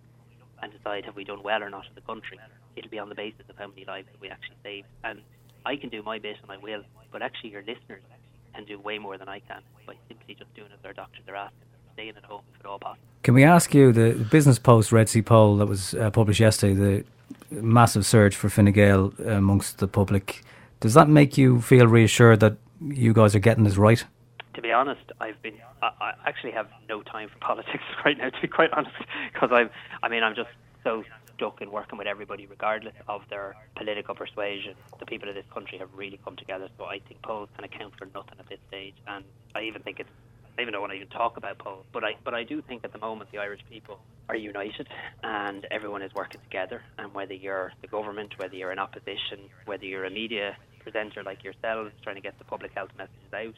and 0.62 0.72
decide 0.72 1.04
have 1.06 1.16
we 1.16 1.24
done 1.24 1.42
well 1.42 1.62
or 1.62 1.70
not 1.70 1.86
in 1.86 1.94
the 1.94 2.02
country, 2.02 2.38
it'll 2.76 2.90
be 2.90 2.98
on 2.98 3.08
the 3.08 3.14
basis 3.14 3.42
of 3.48 3.56
how 3.56 3.66
many 3.66 3.84
lives 3.84 4.08
that 4.12 4.20
we 4.20 4.28
actually 4.28 4.56
saved. 4.62 4.86
And 5.02 5.22
I 5.64 5.76
can 5.76 5.88
do 5.88 6.02
my 6.02 6.18
bit 6.18 6.36
and 6.42 6.50
I 6.50 6.58
will, 6.58 6.82
but 7.10 7.22
actually 7.22 7.50
your 7.50 7.62
listeners 7.62 8.02
can 8.54 8.64
do 8.64 8.78
way 8.78 8.98
more 8.98 9.18
than 9.18 9.28
I 9.28 9.40
can 9.40 9.62
by 9.86 9.94
simply 10.08 10.34
just 10.34 10.54
doing 10.54 10.68
as 10.72 10.80
their 10.82 10.92
doctors 10.92 11.24
are 11.28 11.36
asking 11.36 11.66
staying 11.96 12.12
at 12.16 12.24
home 12.24 12.42
if 12.54 12.60
at 12.60 12.66
all 12.66 12.78
possible. 12.78 13.02
Can 13.22 13.34
we 13.34 13.42
ask 13.42 13.74
you 13.74 13.90
the 13.90 14.12
Business 14.30 14.58
Post 14.58 14.92
Red 14.92 15.08
C 15.08 15.22
poll 15.22 15.56
that 15.56 15.66
was 15.66 15.94
uh, 15.94 16.10
published 16.10 16.40
yesterday, 16.40 16.74
the 16.74 17.04
massive 17.50 18.06
surge 18.06 18.34
for 18.34 18.48
Fine 18.48 18.72
Gael 18.72 19.12
uh, 19.20 19.32
amongst 19.32 19.78
the 19.78 19.88
public, 19.88 20.42
does 20.80 20.94
that 20.94 21.08
make 21.08 21.38
you 21.38 21.60
feel 21.60 21.86
reassured 21.86 22.40
that 22.40 22.56
you 22.80 23.12
guys 23.12 23.34
are 23.34 23.40
getting 23.40 23.64
this 23.64 23.76
right? 23.76 24.04
To 24.54 24.62
be 24.62 24.72
honest, 24.72 25.12
I've 25.20 25.40
been. 25.42 25.54
I, 25.82 25.90
I 26.00 26.12
actually 26.26 26.52
have 26.52 26.68
no 26.88 27.02
time 27.02 27.28
for 27.28 27.38
politics 27.40 27.84
right 28.04 28.16
now. 28.16 28.30
To 28.30 28.40
be 28.40 28.48
quite 28.48 28.70
honest, 28.72 28.96
because 29.32 29.50
I'm. 29.52 29.70
I 30.02 30.08
mean, 30.08 30.22
I'm 30.22 30.34
just 30.34 30.50
so 30.84 31.04
stuck 31.36 31.60
in 31.60 31.70
working 31.70 31.98
with 31.98 32.06
everybody, 32.06 32.46
regardless 32.46 32.94
of 33.08 33.22
their 33.28 33.54
political 33.76 34.14
persuasion. 34.14 34.74
The 34.98 35.06
people 35.06 35.28
of 35.28 35.34
this 35.34 35.44
country 35.52 35.78
have 35.78 35.90
really 35.94 36.18
come 36.24 36.36
together, 36.36 36.68
so 36.78 36.84
I 36.84 37.00
think 37.00 37.22
polls 37.22 37.48
can 37.54 37.64
account 37.64 37.94
for 37.98 38.06
nothing 38.14 38.38
at 38.38 38.48
this 38.48 38.58
stage, 38.68 38.94
and 39.06 39.24
I 39.54 39.62
even 39.62 39.82
think 39.82 40.00
it's 40.00 40.10
I 40.58 40.62
even 40.62 40.72
don't 40.72 40.80
want 40.80 40.92
to 40.92 40.96
even 40.96 41.08
talk 41.08 41.36
about 41.36 41.58
polls, 41.58 41.84
but 41.92 42.04
I 42.04 42.16
but 42.24 42.34
I 42.34 42.44
do 42.44 42.62
think 42.62 42.84
at 42.84 42.92
the 42.92 42.98
moment 42.98 43.30
the 43.30 43.38
Irish 43.38 43.60
people 43.70 44.00
are 44.28 44.36
united 44.36 44.88
and 45.22 45.66
everyone 45.70 46.02
is 46.02 46.12
working 46.14 46.40
together. 46.42 46.82
And 46.98 47.14
whether 47.14 47.34
you're 47.34 47.72
the 47.80 47.88
government, 47.88 48.34
whether 48.38 48.54
you're 48.54 48.72
in 48.72 48.78
opposition, 48.78 49.48
whether 49.64 49.84
you're 49.84 50.04
a 50.04 50.10
media 50.10 50.56
presenter 50.80 51.22
like 51.22 51.42
yourselves 51.44 51.92
trying 52.02 52.16
to 52.16 52.22
get 52.22 52.38
the 52.38 52.44
public 52.44 52.72
health 52.72 52.90
messages 52.96 53.32
out, 53.34 53.54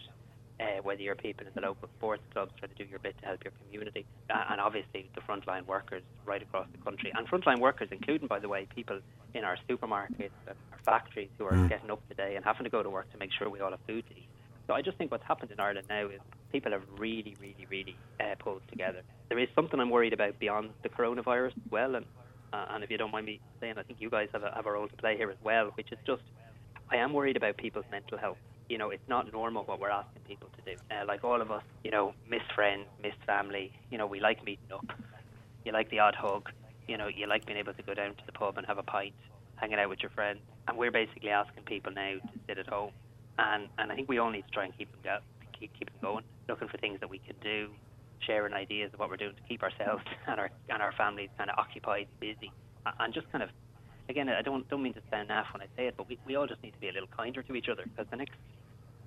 uh, 0.60 0.82
whether 0.82 1.02
you're 1.02 1.14
people 1.14 1.46
in 1.46 1.52
the 1.54 1.60
local 1.60 1.88
sports 1.98 2.22
clubs 2.32 2.52
trying 2.58 2.72
to 2.74 2.84
do 2.84 2.90
your 2.90 2.98
bit 2.98 3.16
to 3.18 3.26
help 3.26 3.44
your 3.44 3.52
community, 3.64 4.04
uh, 4.30 4.44
and 4.50 4.60
obviously 4.60 5.08
the 5.14 5.20
frontline 5.20 5.64
workers 5.66 6.02
right 6.24 6.42
across 6.42 6.66
the 6.72 6.78
country, 6.78 7.12
and 7.14 7.28
frontline 7.28 7.60
workers, 7.60 7.88
including, 7.92 8.26
by 8.26 8.38
the 8.38 8.48
way, 8.48 8.66
people 8.74 8.98
in 9.34 9.44
our 9.44 9.56
supermarkets 9.68 10.34
and 10.46 10.56
our 10.72 10.78
factories 10.84 11.28
who 11.38 11.44
are 11.44 11.52
mm. 11.52 11.68
getting 11.68 11.90
up 11.90 12.06
today 12.08 12.34
and 12.34 12.44
having 12.44 12.64
to 12.64 12.70
go 12.70 12.82
to 12.82 12.90
work 12.90 13.10
to 13.12 13.18
make 13.18 13.30
sure 13.38 13.48
we 13.48 13.60
all 13.60 13.70
have 13.70 13.80
food 13.86 14.04
to 14.08 14.16
eat. 14.16 14.28
So 14.66 14.74
I 14.74 14.82
just 14.82 14.98
think 14.98 15.10
what's 15.10 15.24
happened 15.24 15.50
in 15.50 15.60
Ireland 15.60 15.86
now 15.88 16.06
is 16.08 16.20
people 16.52 16.72
have 16.72 16.82
really, 16.98 17.36
really, 17.40 17.66
really 17.70 17.96
uh, 18.20 18.34
pulled 18.38 18.62
together. 18.70 19.02
There 19.28 19.38
is 19.38 19.48
something 19.54 19.78
I'm 19.78 19.90
worried 19.90 20.12
about 20.12 20.38
beyond 20.38 20.70
the 20.82 20.88
coronavirus 20.88 21.52
as 21.52 21.70
well, 21.70 21.94
and 21.94 22.06
uh, 22.52 22.66
and 22.70 22.82
if 22.82 22.90
you 22.90 22.96
don't 22.96 23.12
mind 23.12 23.26
me 23.26 23.40
saying, 23.60 23.74
I 23.76 23.82
think 23.82 24.00
you 24.00 24.08
guys 24.08 24.28
have 24.32 24.42
a, 24.42 24.50
have 24.54 24.64
a 24.66 24.72
role 24.72 24.88
to 24.88 24.96
play 24.96 25.16
here 25.16 25.30
as 25.30 25.36
well, 25.44 25.70
which 25.74 25.92
is 25.92 25.98
just 26.06 26.22
I 26.90 26.96
am 26.96 27.12
worried 27.12 27.36
about 27.36 27.56
people's 27.58 27.84
mental 27.90 28.16
health. 28.16 28.38
You 28.68 28.78
know, 28.78 28.90
it's 28.90 29.06
not 29.08 29.30
normal 29.32 29.64
what 29.64 29.80
we're 29.80 29.90
asking 29.90 30.22
people 30.26 30.48
to 30.56 30.74
do. 30.74 30.80
Uh, 30.90 31.04
like 31.06 31.24
all 31.24 31.40
of 31.40 31.50
us, 31.50 31.62
you 31.84 31.90
know, 31.90 32.14
miss 32.28 32.42
friends, 32.54 32.86
miss 33.02 33.14
family. 33.26 33.72
You 33.90 33.98
know, 33.98 34.06
we 34.06 34.20
like 34.20 34.44
meeting 34.44 34.72
up. 34.72 34.86
You 35.64 35.72
like 35.72 35.90
the 35.90 35.98
odd 35.98 36.14
hug. 36.14 36.50
You 36.86 36.96
know, 36.96 37.08
you 37.08 37.26
like 37.26 37.44
being 37.44 37.58
able 37.58 37.74
to 37.74 37.82
go 37.82 37.92
down 37.92 38.14
to 38.14 38.26
the 38.26 38.32
pub 38.32 38.56
and 38.56 38.66
have 38.66 38.78
a 38.78 38.82
pint, 38.82 39.14
hanging 39.56 39.78
out 39.78 39.90
with 39.90 40.00
your 40.00 40.10
friends. 40.10 40.40
And 40.66 40.78
we're 40.78 40.90
basically 40.90 41.30
asking 41.30 41.64
people 41.64 41.92
now 41.92 42.14
to 42.14 42.38
sit 42.46 42.58
at 42.58 42.66
home 42.66 42.92
and 43.38 43.68
and 43.78 43.90
I 43.90 43.94
think 43.94 44.08
we 44.08 44.18
all 44.18 44.30
need 44.30 44.44
to 44.44 44.50
try 44.50 44.64
and 44.64 44.76
keep 44.76 44.90
them 44.90 45.00
go, 45.02 45.18
keep 45.58 45.72
keep 45.78 45.90
them 45.90 45.98
going, 46.00 46.24
looking 46.48 46.68
for 46.68 46.78
things 46.78 47.00
that 47.00 47.10
we 47.10 47.18
can 47.18 47.36
do, 47.42 47.68
sharing 48.20 48.52
ideas 48.52 48.90
of 48.92 49.00
what 49.00 49.10
we're 49.10 49.16
doing 49.16 49.34
to 49.34 49.42
keep 49.48 49.62
ourselves 49.62 50.02
and 50.26 50.40
our 50.40 50.50
and 50.68 50.82
our 50.82 50.92
families 50.92 51.30
kind 51.36 51.50
of 51.50 51.58
occupied, 51.58 52.06
busy, 52.20 52.52
and 53.00 53.14
just 53.14 53.30
kind 53.32 53.42
of. 53.42 53.50
Again, 54.10 54.30
I 54.30 54.40
don't 54.40 54.66
don't 54.70 54.82
mean 54.82 54.94
to 54.94 55.02
sound 55.10 55.28
naff 55.28 55.52
when 55.52 55.60
I 55.60 55.66
say 55.76 55.86
it, 55.86 55.94
but 55.98 56.08
we, 56.08 56.18
we 56.26 56.34
all 56.34 56.46
just 56.46 56.62
need 56.62 56.72
to 56.72 56.80
be 56.80 56.88
a 56.88 56.92
little 56.92 57.10
kinder 57.14 57.42
to 57.42 57.54
each 57.54 57.68
other 57.68 57.82
because 57.84 58.06
the 58.10 58.16
next 58.16 58.36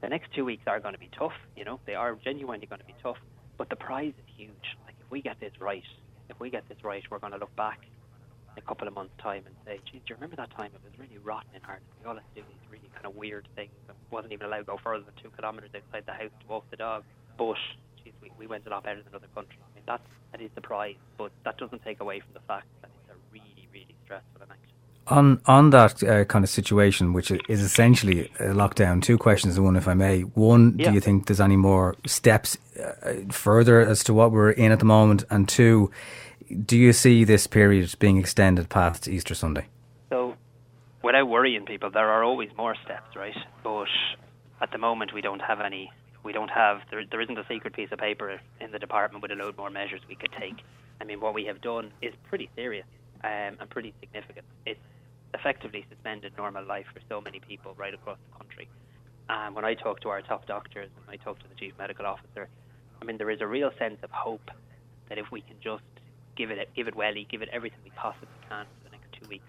the 0.02 0.10
next 0.10 0.32
two 0.36 0.46
weeks 0.46 0.64
are 0.68 0.80
going 0.80 0.94
to 0.94 1.00
be 1.00 1.10
tough. 1.18 1.34
You 1.56 1.66
know, 1.66 1.80
they 1.88 1.96
are 1.96 2.16
genuinely 2.24 2.68
going 2.68 2.82
to 2.82 2.86
be 2.86 2.96
tough. 3.02 3.18
But 3.58 3.70
the 3.70 3.76
prize 3.76 4.14
is 4.18 4.36
huge. 4.38 4.78
Like 4.86 4.96
if 5.00 5.10
we 5.10 5.22
get 5.22 5.40
this 5.40 5.54
right, 5.60 5.84
if 6.30 6.40
we 6.40 6.52
get 6.52 6.68
this 6.70 6.78
right, 6.84 7.04
we're 7.10 7.20
going 7.20 7.34
to 7.34 7.40
look 7.40 7.56
back 7.56 7.80
a 8.58 8.62
couple 8.62 8.88
of 8.88 8.94
months' 8.94 9.14
time 9.18 9.44
and 9.46 9.56
say, 9.66 9.80
"Geez, 9.86 10.02
do 10.06 10.10
you 10.10 10.16
remember 10.16 10.36
that 10.36 10.52
time 10.52 10.72
it 10.74 10.82
was 10.84 10.98
really 11.00 11.18
rotten 11.18 11.50
in 11.56 11.62
Ireland? 11.64 11.86
We 12.02 12.10
all 12.10 12.16
had 12.16 12.24
to 12.36 12.42
do 12.42 12.48
these 12.48 12.72
really 12.72 12.90
kind 12.94 13.06
of 13.06 13.16
weird 13.16 13.48
things. 13.56 13.72
and 13.88 13.98
wasn't 14.10 14.34
even 14.34 14.48
allowed 14.48 14.60
to 14.60 14.64
go 14.66 14.78
further 14.78 15.04
than 15.06 15.14
two 15.22 15.32
kilometres 15.38 15.72
outside 15.74 16.06
the 16.06 16.14
house 16.14 16.32
to 16.42 16.48
walk 16.48 16.70
the 16.70 16.78
dog. 16.78 17.04
But 17.38 17.56
geez, 18.04 18.14
we, 18.22 18.32
we 18.38 18.48
went 18.48 18.68
a 18.68 18.70
lot 18.70 18.84
better 18.84 19.02
than 19.02 19.16
other 19.16 19.28
countries. 19.34 19.60
I 19.64 19.76
mean, 19.76 19.84
that's 19.88 20.08
that 20.32 20.42
is 20.42 20.52
the 20.56 20.62
prize. 20.62 20.96
But 21.18 21.32
that 21.44 21.58
doesn't 21.58 21.84
take 21.84 22.02
away 22.02 22.20
from 22.20 22.34
the 22.34 22.42
fact 22.42 22.68
that 22.82 22.92
it's 22.94 23.10
a 23.12 23.18
really, 23.32 23.68
really 23.74 23.96
stressful 24.04 24.42
and 24.42 24.52
anxious 24.52 24.72
on 25.08 25.42
on 25.46 25.70
that 25.72 26.04
uh, 26.04 26.26
kind 26.26 26.44
of 26.44 26.50
situation, 26.50 27.14
which 27.14 27.32
is 27.32 27.62
essentially 27.62 28.32
a 28.40 28.54
lockdown, 28.54 29.02
two 29.02 29.18
questions 29.18 29.60
one, 29.60 29.76
if 29.76 29.88
I 29.88 29.94
may. 29.94 30.22
One, 30.22 30.76
yeah. 30.78 30.90
do 30.90 30.94
you 30.94 31.02
think 31.02 31.28
there's 31.28 31.42
any 31.42 31.58
more 31.58 31.96
steps 32.06 32.58
uh, 32.80 33.14
further 33.30 33.82
as 33.82 34.04
to 34.06 34.14
what 34.14 34.32
we're 34.32 34.52
in 34.52 34.72
at 34.72 34.80
the 34.80 34.86
moment? 34.86 35.24
And 35.30 35.48
two, 35.48 35.92
do 36.56 36.78
you 36.78 36.94
see 36.94 37.24
this 37.24 37.48
period 37.48 37.96
being 38.00 38.18
extended 38.18 38.70
past 38.70 39.08
Easter 39.08 39.36
Sunday? 39.36 39.68
So, 40.10 40.36
without 41.04 41.28
worrying 41.28 41.66
people, 41.66 41.90
there 41.92 42.10
are 42.10 42.24
always 42.24 42.50
more 42.58 42.76
steps, 42.84 43.16
right? 43.16 43.36
But 43.64 43.88
at 44.62 44.72
the 44.72 44.78
moment, 44.78 45.14
we 45.14 45.22
don't 45.22 45.42
have 45.42 45.62
any. 45.62 45.92
We 46.24 46.34
don't 46.34 46.52
have. 46.52 46.82
There, 46.90 47.04
there 47.10 47.22
isn't 47.22 47.38
a 47.38 47.46
secret 47.48 47.74
piece 47.74 47.92
of 47.92 48.00
paper 48.00 48.40
in 48.60 48.72
the 48.72 48.80
department 48.80 49.22
with 49.22 49.32
a 49.32 49.36
load 49.36 49.58
more 49.58 49.70
measures 49.70 50.02
we 50.08 50.16
could 50.16 50.32
take. 50.40 50.56
I 51.00 51.04
mean, 51.04 51.20
what 51.20 51.34
we 51.34 51.46
have 51.46 51.62
done 51.62 51.92
is 52.02 52.14
pretty 52.30 52.50
serious 52.56 52.86
um, 53.24 53.58
and 53.60 53.70
pretty 53.70 53.94
significant. 54.00 54.46
It's 54.66 54.80
effectively 55.34 55.86
suspended 55.90 56.34
normal 56.38 56.66
life 56.66 56.86
for 56.94 57.00
so 57.10 57.22
many 57.22 57.40
people 57.40 57.74
right 57.78 57.94
across 57.94 58.18
the 58.32 58.38
country. 58.38 58.70
And 59.30 59.56
when 59.56 59.66
I 59.66 59.74
talk 59.76 60.02
to 60.02 60.10
our 60.10 60.22
top 60.22 60.46
doctors 60.46 60.90
and 60.96 61.06
I 61.10 61.24
talk 61.24 61.40
to 61.40 61.48
the 61.48 61.56
chief 61.56 61.74
medical 61.80 62.06
officer, 62.06 62.50
I 63.02 63.06
mean 63.06 63.18
there 63.18 63.30
is 63.30 63.42
a 63.42 63.48
real 63.48 63.72
sense 63.80 63.98
of 64.04 64.12
hope 64.12 64.52
that 65.10 65.18
if 65.18 65.32
we 65.32 65.42
can 65.42 65.56
just 65.64 65.84
give 66.36 66.52
it 66.52 66.70
give 66.76 66.88
it 66.88 66.96
welly, 66.96 67.28
give 67.30 67.42
it 67.42 67.50
everything 67.52 67.80
we 67.84 67.92
possibly 67.92 68.28
can 68.50 68.66
for 68.66 68.90
the 68.90 68.92
next 68.92 69.12
two 69.20 69.28
weeks, 69.28 69.46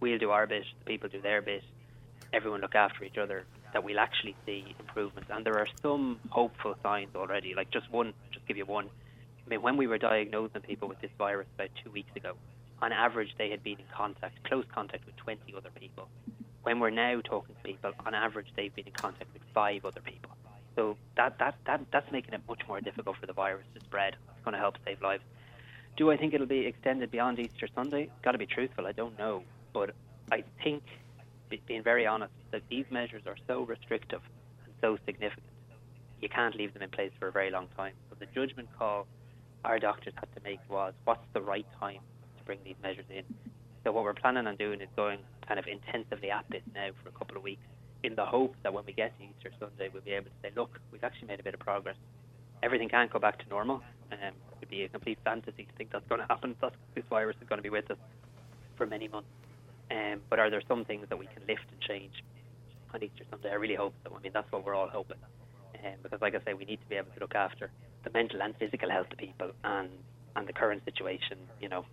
we'll 0.00 0.18
do 0.18 0.30
our 0.30 0.46
bit, 0.46 0.64
the 0.78 0.84
people 0.84 1.08
do 1.08 1.20
their 1.20 1.42
bit, 1.42 1.62
everyone 2.32 2.60
look 2.60 2.74
after 2.74 3.04
each 3.04 3.18
other, 3.18 3.44
that 3.72 3.84
we'll 3.84 3.98
actually 3.98 4.36
see 4.46 4.74
improvements. 4.78 5.30
And 5.32 5.44
there 5.44 5.58
are 5.58 5.68
some 5.80 6.20
hopeful 6.30 6.74
signs 6.82 7.14
already. 7.14 7.54
Like 7.54 7.70
just 7.70 7.90
one, 7.90 8.12
just 8.32 8.46
give 8.46 8.56
you 8.56 8.66
one. 8.66 8.88
I 9.44 9.48
mean, 9.48 9.62
when 9.62 9.76
we 9.76 9.86
were 9.86 9.98
diagnosing 9.98 10.62
people 10.62 10.88
with 10.88 11.00
this 11.00 11.10
virus 11.18 11.46
about 11.54 11.70
two 11.82 11.90
weeks 11.90 12.14
ago, 12.16 12.34
on 12.80 12.92
average, 12.92 13.30
they 13.38 13.50
had 13.50 13.62
been 13.62 13.78
in 13.78 13.84
contact, 13.94 14.42
close 14.44 14.64
contact 14.74 15.06
with 15.06 15.16
20 15.16 15.40
other 15.56 15.70
people. 15.78 16.08
When 16.62 16.80
we're 16.80 16.90
now 16.90 17.20
talking 17.20 17.54
to 17.54 17.62
people, 17.62 17.92
on 18.04 18.14
average, 18.14 18.48
they've 18.56 18.74
been 18.74 18.86
in 18.86 18.92
contact 18.92 19.32
with 19.32 19.42
five 19.54 19.84
other 19.84 20.00
people. 20.00 20.30
So 20.76 20.96
that, 21.16 21.38
that, 21.38 21.56
that, 21.66 21.80
that's 21.92 22.10
making 22.10 22.34
it 22.34 22.40
much 22.48 22.62
more 22.66 22.80
difficult 22.80 23.16
for 23.18 23.26
the 23.26 23.32
virus 23.32 23.66
to 23.74 23.80
spread. 23.84 24.16
It's 24.34 24.44
going 24.44 24.54
to 24.54 24.58
help 24.58 24.76
save 24.84 25.02
lives. 25.02 25.22
Do 25.96 26.10
I 26.10 26.16
think 26.16 26.32
it'll 26.34 26.46
be 26.46 26.66
extended 26.66 27.10
beyond 27.10 27.38
Easter 27.38 27.68
Sunday? 27.74 28.10
Got 28.22 28.32
to 28.32 28.38
be 28.38 28.46
truthful, 28.46 28.86
I 28.86 28.92
don't 28.92 29.18
know. 29.18 29.42
But 29.72 29.94
I 30.30 30.42
think, 30.62 30.82
being 31.66 31.82
very 31.82 32.06
honest, 32.06 32.32
that 32.50 32.62
these 32.70 32.86
measures 32.90 33.22
are 33.26 33.36
so 33.46 33.62
restrictive 33.62 34.20
and 34.64 34.74
so 34.80 34.98
significant, 35.04 35.46
you 36.20 36.28
can't 36.28 36.54
leave 36.54 36.72
them 36.72 36.82
in 36.82 36.90
place 36.90 37.12
for 37.18 37.28
a 37.28 37.32
very 37.32 37.50
long 37.50 37.66
time. 37.76 37.92
So 38.08 38.16
the 38.18 38.26
judgment 38.26 38.68
call 38.78 39.06
our 39.64 39.78
doctors 39.78 40.14
had 40.16 40.28
to 40.34 40.42
make 40.42 40.58
was 40.68 40.92
what's 41.04 41.24
the 41.34 41.40
right 41.40 41.66
time 41.78 42.00
to 42.38 42.44
bring 42.44 42.58
these 42.64 42.76
measures 42.82 43.04
in. 43.10 43.22
So 43.84 43.92
what 43.92 44.04
we're 44.04 44.14
planning 44.14 44.46
on 44.46 44.56
doing 44.56 44.80
is 44.80 44.88
going 44.96 45.18
kind 45.46 45.58
of 45.58 45.66
intensively 45.66 46.30
at 46.30 46.44
this 46.50 46.62
now 46.74 46.88
for 47.02 47.08
a 47.08 47.12
couple 47.12 47.36
of 47.36 47.42
weeks 47.42 47.62
in 48.02 48.14
the 48.14 48.24
hope 48.24 48.56
that 48.62 48.72
when 48.72 48.84
we 48.86 48.92
get 48.92 49.16
to 49.18 49.24
Easter 49.24 49.50
Sunday, 49.60 49.88
we'll 49.92 50.02
be 50.02 50.12
able 50.12 50.26
to 50.26 50.36
say, 50.42 50.50
look, 50.56 50.80
we've 50.90 51.04
actually 51.04 51.28
made 51.28 51.40
a 51.40 51.42
bit 51.42 51.54
of 51.54 51.60
progress. 51.60 51.96
Everything 52.62 52.88
can't 52.88 53.12
go 53.12 53.18
back 53.18 53.38
to 53.42 53.48
normal. 53.48 53.82
Um, 54.10 54.34
be 54.72 54.84
a 54.84 54.88
complete 54.88 55.18
fantasy 55.22 55.64
to 55.64 55.72
think 55.76 55.92
that's 55.92 56.08
going 56.08 56.20
to 56.20 56.26
happen. 56.26 56.56
That 56.62 56.72
this 56.94 57.04
virus 57.10 57.36
is 57.42 57.48
going 57.48 57.58
to 57.58 57.62
be 57.62 57.70
with 57.70 57.90
us 57.90 57.98
for 58.76 58.86
many 58.86 59.08
months. 59.08 59.28
Um, 59.90 60.20
but 60.30 60.38
are 60.38 60.48
there 60.50 60.62
some 60.66 60.84
things 60.84 61.06
that 61.10 61.18
we 61.18 61.26
can 61.26 61.42
lift 61.46 61.66
and 61.70 61.80
change 61.80 62.14
on 62.94 63.02
Easter 63.02 63.24
Sunday? 63.30 63.50
I 63.50 63.54
really 63.54 63.74
hope 63.74 63.94
so. 64.04 64.14
I 64.16 64.22
mean, 64.22 64.32
that's 64.32 64.50
what 64.50 64.64
we're 64.64 64.74
all 64.74 64.88
hoping. 64.88 65.18
Um, 65.84 65.98
because, 66.02 66.20
like 66.20 66.34
I 66.34 66.40
say, 66.44 66.54
we 66.54 66.64
need 66.64 66.80
to 66.80 66.88
be 66.88 66.96
able 66.96 67.12
to 67.12 67.20
look 67.20 67.34
after 67.34 67.70
the 68.04 68.10
mental 68.10 68.40
and 68.40 68.56
physical 68.56 68.90
health 68.90 69.08
of 69.12 69.18
people, 69.18 69.50
and 69.64 69.90
and 70.36 70.46
the 70.46 70.52
current 70.52 70.82
situation, 70.84 71.36
you 71.60 71.68
know, 71.68 71.84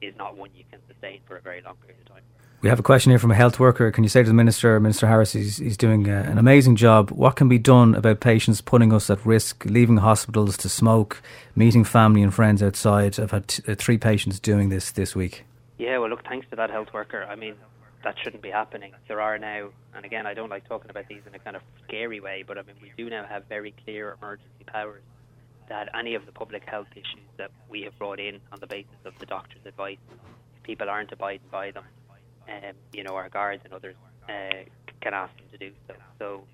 is 0.00 0.14
not 0.16 0.36
one 0.36 0.50
you 0.54 0.64
can 0.70 0.80
sustain 0.88 1.20
for 1.26 1.36
a 1.36 1.40
very 1.40 1.60
long 1.62 1.76
period 1.76 2.00
of 2.00 2.08
time. 2.08 2.22
We 2.62 2.70
have 2.70 2.78
a 2.78 2.82
question 2.82 3.10
here 3.10 3.18
from 3.18 3.30
a 3.30 3.34
health 3.34 3.60
worker. 3.60 3.90
Can 3.90 4.02
you 4.02 4.08
say 4.08 4.22
to 4.22 4.28
the 4.28 4.34
Minister, 4.34 4.80
Minister 4.80 5.06
Harris, 5.06 5.32
he's, 5.32 5.58
he's 5.58 5.76
doing 5.76 6.08
uh, 6.08 6.26
an 6.26 6.38
amazing 6.38 6.76
job. 6.76 7.10
What 7.10 7.36
can 7.36 7.48
be 7.48 7.58
done 7.58 7.94
about 7.94 8.20
patients 8.20 8.60
putting 8.62 8.92
us 8.92 9.10
at 9.10 9.24
risk, 9.26 9.64
leaving 9.66 9.98
hospitals 9.98 10.56
to 10.58 10.68
smoke, 10.68 11.22
meeting 11.54 11.84
family 11.84 12.22
and 12.22 12.32
friends 12.32 12.62
outside? 12.62 13.20
I've 13.20 13.30
had 13.30 13.48
t- 13.48 13.62
uh, 13.70 13.74
three 13.76 13.98
patients 13.98 14.40
doing 14.40 14.70
this 14.70 14.90
this 14.90 15.14
week. 15.14 15.44
Yeah, 15.78 15.98
well, 15.98 16.08
look, 16.08 16.24
thanks 16.24 16.46
to 16.50 16.56
that 16.56 16.70
health 16.70 16.88
worker. 16.94 17.26
I 17.28 17.36
mean, 17.36 17.54
that 18.04 18.16
shouldn't 18.22 18.42
be 18.42 18.50
happening. 18.50 18.92
There 19.06 19.20
are 19.20 19.38
now, 19.38 19.68
and 19.94 20.06
again, 20.06 20.26
I 20.26 20.32
don't 20.32 20.48
like 20.48 20.66
talking 20.66 20.90
about 20.90 21.08
these 21.08 21.22
in 21.26 21.34
a 21.34 21.38
kind 21.38 21.56
of 21.56 21.62
scary 21.86 22.20
way, 22.20 22.42
but 22.46 22.56
I 22.56 22.62
mean, 22.62 22.76
we 22.80 22.90
do 22.96 23.10
now 23.10 23.26
have 23.26 23.44
very 23.44 23.74
clear 23.84 24.16
emergency 24.20 24.64
powers 24.66 25.02
that 25.68 25.88
any 25.98 26.14
of 26.14 26.26
the 26.26 26.32
public 26.32 26.64
health 26.64 26.88
issues 26.92 27.28
that 27.38 27.50
we 27.68 27.82
have 27.82 27.98
brought 27.98 28.20
in 28.20 28.40
on 28.52 28.60
the 28.60 28.66
basis 28.66 28.96
of 29.04 29.18
the 29.18 29.26
doctor's 29.26 29.64
advice, 29.64 29.98
if 30.56 30.62
people 30.62 30.88
aren't 30.88 31.12
abiding 31.12 31.48
by 31.50 31.70
them, 31.70 31.84
um, 32.48 32.74
you 32.92 33.02
know, 33.02 33.14
our 33.14 33.28
guards 33.28 33.62
and 33.64 33.72
others 33.72 33.96
uh, 34.28 34.64
can 35.00 35.14
ask 35.14 35.34
them 35.36 35.46
to 35.52 35.58
do 35.58 35.72
so. 35.88 35.94
So 36.18 36.44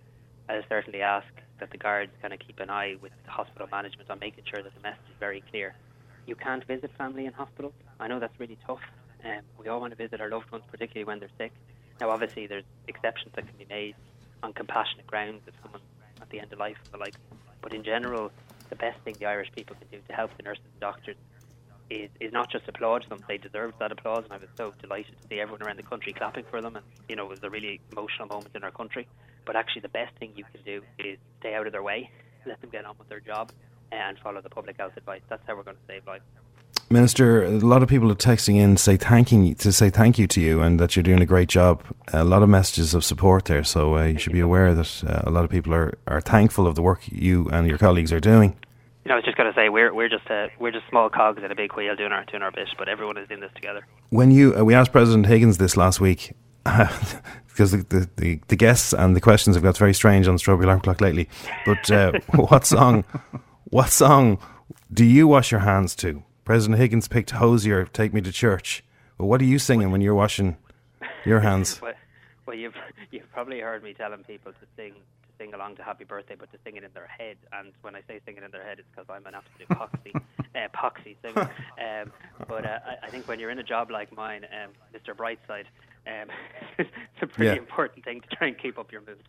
I'll 0.48 0.62
certainly 0.68 1.02
ask 1.02 1.26
that 1.60 1.70
the 1.70 1.78
guards 1.78 2.12
kind 2.20 2.32
of 2.32 2.40
keep 2.40 2.60
an 2.60 2.70
eye 2.70 2.96
with 3.00 3.12
hospital 3.26 3.68
management 3.70 4.10
on 4.10 4.18
making 4.18 4.44
sure 4.52 4.62
that 4.62 4.74
the 4.74 4.80
message 4.80 5.04
is 5.10 5.16
very 5.20 5.42
clear. 5.50 5.74
You 6.26 6.34
can't 6.34 6.64
visit 6.64 6.90
family 6.96 7.26
in 7.26 7.32
hospitals. 7.32 7.74
I 8.00 8.08
know 8.08 8.18
that's 8.18 8.38
really 8.38 8.58
tough. 8.66 8.80
Um, 9.24 9.42
we 9.58 9.68
all 9.68 9.80
want 9.80 9.92
to 9.92 9.96
visit 9.96 10.20
our 10.20 10.28
loved 10.28 10.50
ones, 10.50 10.64
particularly 10.70 11.04
when 11.04 11.20
they're 11.20 11.28
sick. 11.38 11.52
Now, 12.00 12.10
obviously, 12.10 12.46
there's 12.46 12.64
exceptions 12.88 13.32
that 13.34 13.46
can 13.46 13.56
be 13.56 13.66
made 13.68 13.94
on 14.42 14.52
compassionate 14.52 15.06
grounds 15.06 15.42
if 15.46 15.54
someone's 15.62 15.84
at 16.20 16.28
the 16.30 16.40
end 16.40 16.52
of 16.52 16.58
life 16.58 16.76
and 16.84 16.92
the 16.92 16.98
like. 16.98 17.14
But 17.60 17.72
in 17.72 17.84
general, 17.84 18.32
the 18.72 18.76
best 18.76 18.98
thing 19.04 19.14
the 19.20 19.26
Irish 19.26 19.52
people 19.54 19.76
can 19.76 19.86
do 19.92 19.98
to 20.08 20.14
help 20.14 20.34
the 20.38 20.42
nurses 20.42 20.64
and 20.64 20.80
doctors 20.80 21.16
is, 21.90 22.08
is 22.20 22.32
not 22.32 22.50
just 22.50 22.66
applaud 22.66 23.04
them, 23.10 23.22
they 23.28 23.36
deserve 23.36 23.74
that 23.78 23.92
applause, 23.92 24.24
and 24.24 24.32
I 24.32 24.38
was 24.38 24.48
so 24.56 24.72
delighted 24.80 25.14
to 25.20 25.28
see 25.28 25.40
everyone 25.40 25.62
around 25.62 25.76
the 25.76 25.82
country 25.82 26.14
clapping 26.14 26.44
for 26.50 26.62
them, 26.62 26.76
and 26.76 26.84
you 27.06 27.14
know, 27.14 27.26
it 27.26 27.28
was 27.28 27.42
a 27.42 27.50
really 27.50 27.80
emotional 27.92 28.28
moment 28.28 28.52
in 28.54 28.64
our 28.64 28.70
country. 28.70 29.06
But 29.44 29.56
actually, 29.56 29.82
the 29.82 29.90
best 29.90 30.16
thing 30.18 30.32
you 30.36 30.44
can 30.44 30.62
do 30.64 30.80
is 30.98 31.18
stay 31.40 31.54
out 31.54 31.66
of 31.66 31.72
their 31.72 31.82
way, 31.82 32.10
let 32.46 32.62
them 32.62 32.70
get 32.70 32.86
on 32.86 32.94
with 32.98 33.10
their 33.10 33.20
job, 33.20 33.52
and 33.90 34.18
follow 34.20 34.40
the 34.40 34.48
public 34.48 34.78
health 34.78 34.96
advice. 34.96 35.20
That's 35.28 35.42
how 35.46 35.54
we're 35.54 35.64
going 35.64 35.76
to 35.76 35.86
save 35.86 36.06
lives. 36.06 36.24
Minister, 36.92 37.42
a 37.42 37.50
lot 37.50 37.82
of 37.82 37.88
people 37.88 38.12
are 38.12 38.14
texting 38.14 38.56
in 38.56 38.76
say 38.76 38.96
thanking 38.96 39.54
to 39.56 39.72
say 39.72 39.88
thank 39.88 40.18
you 40.18 40.26
to 40.26 40.40
you 40.40 40.60
and 40.60 40.78
that 40.78 40.94
you're 40.94 41.02
doing 41.02 41.22
a 41.22 41.26
great 41.26 41.48
job. 41.48 41.82
A 42.12 42.22
lot 42.22 42.42
of 42.42 42.48
messages 42.48 42.92
of 42.94 43.04
support 43.04 43.46
there, 43.46 43.64
so 43.64 43.96
uh, 43.96 44.04
you 44.04 44.18
should 44.18 44.32
be 44.32 44.40
aware 44.40 44.74
that 44.74 45.02
uh, 45.06 45.22
a 45.24 45.30
lot 45.30 45.44
of 45.44 45.50
people 45.50 45.72
are, 45.72 45.98
are 46.06 46.20
thankful 46.20 46.66
of 46.66 46.74
the 46.74 46.82
work 46.82 47.00
you 47.10 47.48
and 47.50 47.66
your 47.66 47.78
colleagues 47.78 48.12
are 48.12 48.20
doing. 48.20 48.56
You 49.04 49.08
know, 49.08 49.14
I 49.14 49.16
was 49.16 49.24
just 49.24 49.36
going 49.36 49.52
to 49.52 49.58
say 49.58 49.70
we're 49.70 49.92
we're 49.94 50.10
just 50.10 50.30
uh, 50.30 50.48
we're 50.58 50.70
just 50.70 50.86
small 50.90 51.08
cogs 51.08 51.42
in 51.42 51.50
a 51.50 51.54
big 51.54 51.72
wheel 51.74 51.96
doing 51.96 52.12
our 52.12 52.24
doing 52.26 52.42
our 52.42 52.52
bit, 52.52 52.68
but 52.78 52.88
everyone 52.88 53.16
is 53.16 53.28
in 53.30 53.40
this 53.40 53.50
together. 53.54 53.86
When 54.10 54.30
you 54.30 54.54
uh, 54.54 54.62
we 54.62 54.74
asked 54.74 54.92
President 54.92 55.26
Higgins 55.26 55.58
this 55.58 55.76
last 55.76 56.00
week. 56.00 56.34
because 57.48 57.72
the, 57.72 57.78
the, 57.88 58.08
the, 58.16 58.40
the, 58.48 58.56
guests 58.56 58.94
and 58.94 59.16
the 59.16 59.20
questions 59.20 59.56
have 59.56 59.62
got 59.62 59.76
very 59.76 59.92
strange 59.92 60.26
on 60.28 60.36
the 60.36 60.38
Strawberry 60.38 60.64
Alarm 60.64 60.80
Clock 60.80 61.00
lately. 61.00 61.28
But 61.66 61.90
uh, 61.90 62.12
what 62.34 62.64
song, 62.64 63.04
what 63.64 63.88
song 63.88 64.38
do 64.92 65.04
you 65.04 65.26
wash 65.26 65.50
your 65.50 65.60
hands 65.60 65.94
to? 65.96 66.22
President 66.52 66.78
Higgins 66.78 67.08
picked 67.08 67.30
Hozier, 67.30 67.86
Take 67.86 68.12
Me 68.12 68.20
to 68.20 68.30
Church. 68.30 68.84
Well, 69.16 69.26
what 69.26 69.40
are 69.40 69.46
you 69.46 69.58
singing 69.58 69.90
when 69.90 70.02
you're 70.02 70.14
washing 70.14 70.58
your 71.24 71.40
hands? 71.48 71.80
well, 71.80 71.94
well, 72.44 72.54
you've 72.54 72.74
you've 73.10 73.32
probably 73.32 73.60
heard 73.60 73.82
me 73.82 73.94
telling 73.94 74.22
people 74.22 74.52
to 74.52 74.66
sing 74.76 74.92
to 74.92 75.28
sing 75.38 75.54
along 75.54 75.76
to 75.76 75.82
Happy 75.82 76.04
Birthday, 76.04 76.34
but 76.38 76.52
to 76.52 76.58
sing 76.62 76.76
it 76.76 76.84
in 76.84 76.90
their 76.92 77.06
head. 77.06 77.38
And 77.54 77.72
when 77.80 77.96
I 77.96 78.02
say 78.06 78.20
sing 78.26 78.36
it 78.36 78.42
in 78.42 78.50
their 78.50 78.62
head, 78.62 78.80
it's 78.80 78.88
because 78.94 79.06
I'm 79.08 79.24
an 79.24 79.34
absolute 79.34 79.66
poxy 79.70 80.14
uh, 80.54 80.68
poxy 80.76 81.16
singer. 81.22 81.50
Um, 81.80 82.12
but 82.46 82.66
uh, 82.66 82.80
I, 82.86 83.06
I, 83.06 83.08
think 83.08 83.26
when 83.28 83.40
you're 83.40 83.48
in 83.48 83.58
a 83.58 83.64
job 83.64 83.90
like 83.90 84.14
mine, 84.14 84.44
um, 84.52 84.72
Mr. 84.94 85.16
Brightside, 85.16 85.64
um, 86.06 86.28
it's 86.78 86.90
a 87.22 87.26
pretty 87.28 87.52
yeah. 87.52 87.62
important 87.62 88.04
thing 88.04 88.20
to 88.20 88.36
try 88.36 88.48
and 88.48 88.58
keep 88.58 88.78
up 88.78 88.92
your 88.92 89.00
mood. 89.00 89.22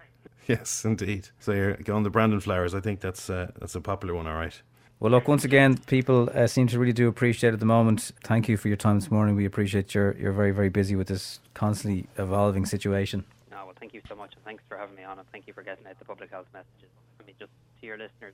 Yes, 0.45 0.83
indeed. 0.83 1.29
So 1.39 1.53
you're 1.53 1.75
going 1.75 2.03
the 2.03 2.09
Brandon 2.09 2.41
Flowers. 2.41 2.75
I 2.75 2.81
think 2.81 2.99
that's 2.99 3.29
uh, 3.29 3.51
that's 3.61 3.75
a 3.75 3.81
popular 3.81 4.13
one. 4.13 4.27
All 4.27 4.35
right. 4.35 4.61
Well, 5.03 5.11
look, 5.11 5.27
once 5.27 5.43
again, 5.43 5.79
people 5.79 6.29
uh, 6.33 6.47
seem 6.47 6.67
to 6.67 6.79
really 6.79 6.93
do 6.93 7.09
appreciate 7.09 7.51
at 7.51 7.59
the 7.59 7.65
moment. 7.65 8.13
Thank 8.23 8.47
you 8.47 8.55
for 8.55 8.69
your 8.69 8.77
time 8.77 9.01
this 9.01 9.11
morning. 9.11 9.35
We 9.35 9.43
appreciate 9.43 9.93
you're, 9.93 10.15
you're 10.15 10.31
very, 10.31 10.51
very 10.51 10.69
busy 10.69 10.95
with 10.95 11.09
this 11.09 11.41
constantly 11.53 12.07
evolving 12.17 12.65
situation. 12.65 13.25
No, 13.51 13.65
well, 13.65 13.75
thank 13.77 13.93
you 13.93 13.99
so 14.07 14.15
much, 14.15 14.31
and 14.33 14.41
thanks 14.45 14.63
for 14.69 14.77
having 14.77 14.95
me 14.95 15.03
on, 15.03 15.19
and 15.19 15.27
thank 15.33 15.45
you 15.45 15.51
for 15.51 15.61
getting 15.61 15.85
out 15.87 15.99
the 15.99 16.05
public 16.05 16.31
health 16.31 16.47
messages. 16.53 16.87
I 17.19 17.25
mean, 17.25 17.35
just 17.37 17.51
to 17.81 17.85
your 17.85 17.97
listeners, 17.97 18.33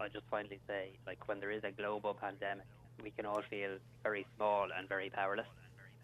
I 0.00 0.08
just 0.08 0.24
finally 0.30 0.58
say, 0.66 0.88
like, 1.06 1.28
when 1.28 1.38
there 1.38 1.50
is 1.50 1.64
a 1.64 1.70
global 1.70 2.14
pandemic, 2.14 2.64
we 3.04 3.10
can 3.10 3.26
all 3.26 3.42
feel 3.50 3.76
very 4.02 4.24
small 4.38 4.68
and 4.74 4.88
very 4.88 5.10
powerless. 5.10 5.52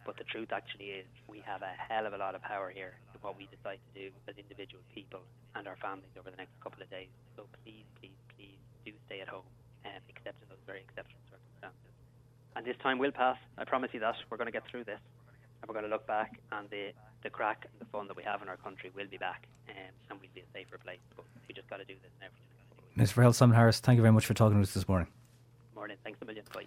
But 0.05 0.19
the 0.19 0.25
truth 0.25 0.53
actually 0.53 0.91
is, 1.01 1.07
we 1.27 1.41
have 1.47 1.63
a 1.63 1.73
hell 1.89 2.05
of 2.05 2.13
a 2.13 2.19
lot 2.19 2.35
of 2.35 2.43
power 2.43 2.69
here 2.69 2.93
in 3.15 3.21
what 3.23 3.39
we 3.39 3.49
decide 3.49 3.79
to 3.95 3.99
do 3.99 4.11
as 4.29 4.37
individual 4.37 4.83
people 4.95 5.21
and 5.55 5.67
our 5.67 5.77
families 5.77 6.13
over 6.21 6.31
the 6.31 6.37
next 6.37 6.53
couple 6.63 6.83
of 6.83 6.91
days. 6.91 7.09
So 7.35 7.45
please, 7.65 7.89
please, 7.99 8.13
please 8.37 8.61
do 8.85 8.93
stay 9.07 9.23
at 9.23 9.29
home, 9.29 9.49
and 9.87 10.03
except 10.09 10.43
in 10.43 10.49
those 10.49 10.63
very 10.67 10.81
exceptional 10.81 11.23
circumstances. 11.31 11.95
And 12.57 12.65
this 12.67 12.77
time 12.83 12.99
will 12.99 13.13
pass. 13.13 13.39
I 13.59 13.65
promise 13.65 13.91
you 13.93 14.01
that. 14.01 14.17
We're 14.31 14.37
going 14.37 14.51
to 14.51 14.53
get 14.53 14.67
through 14.67 14.85
this 14.85 15.01
and 15.63 15.69
we're 15.69 15.75
going 15.75 15.89
to 15.89 15.93
look 15.93 16.07
back 16.07 16.41
and 16.53 16.69
the, 16.71 16.93
the 17.23 17.31
crack 17.31 17.67
and 17.71 17.81
the 17.81 17.87
fun 17.93 18.09
that 18.09 18.17
we 18.17 18.23
have 18.23 18.43
in 18.43 18.49
our 18.49 18.57
country 18.57 18.91
will 18.95 19.09
be 19.11 19.19
back 19.19 19.47
um, 19.69 19.75
and 20.11 20.21
we'll 20.21 20.31
be 20.35 20.41
a 20.41 20.51
safer 20.53 20.79
place. 20.79 21.03
But 21.15 21.25
we 21.49 21.55
just 21.55 21.69
got 21.69 21.79
to 21.79 21.85
do 21.85 21.95
this 22.03 22.13
now. 22.21 22.29
Mr. 22.97 23.23
Health, 23.23 23.37
Simon 23.37 23.57
Harris, 23.57 23.81
thank 23.81 23.97
you 23.97 24.03
very 24.03 24.13
much 24.13 24.27
for 24.27 24.35
talking 24.35 24.57
to 24.57 24.63
us 24.63 24.73
this 24.73 24.89
morning. 24.89 25.09
Morning. 25.75 25.97
Thanks 26.03 26.19
a 26.23 26.25
million. 26.25 26.45
Bye. 26.53 26.67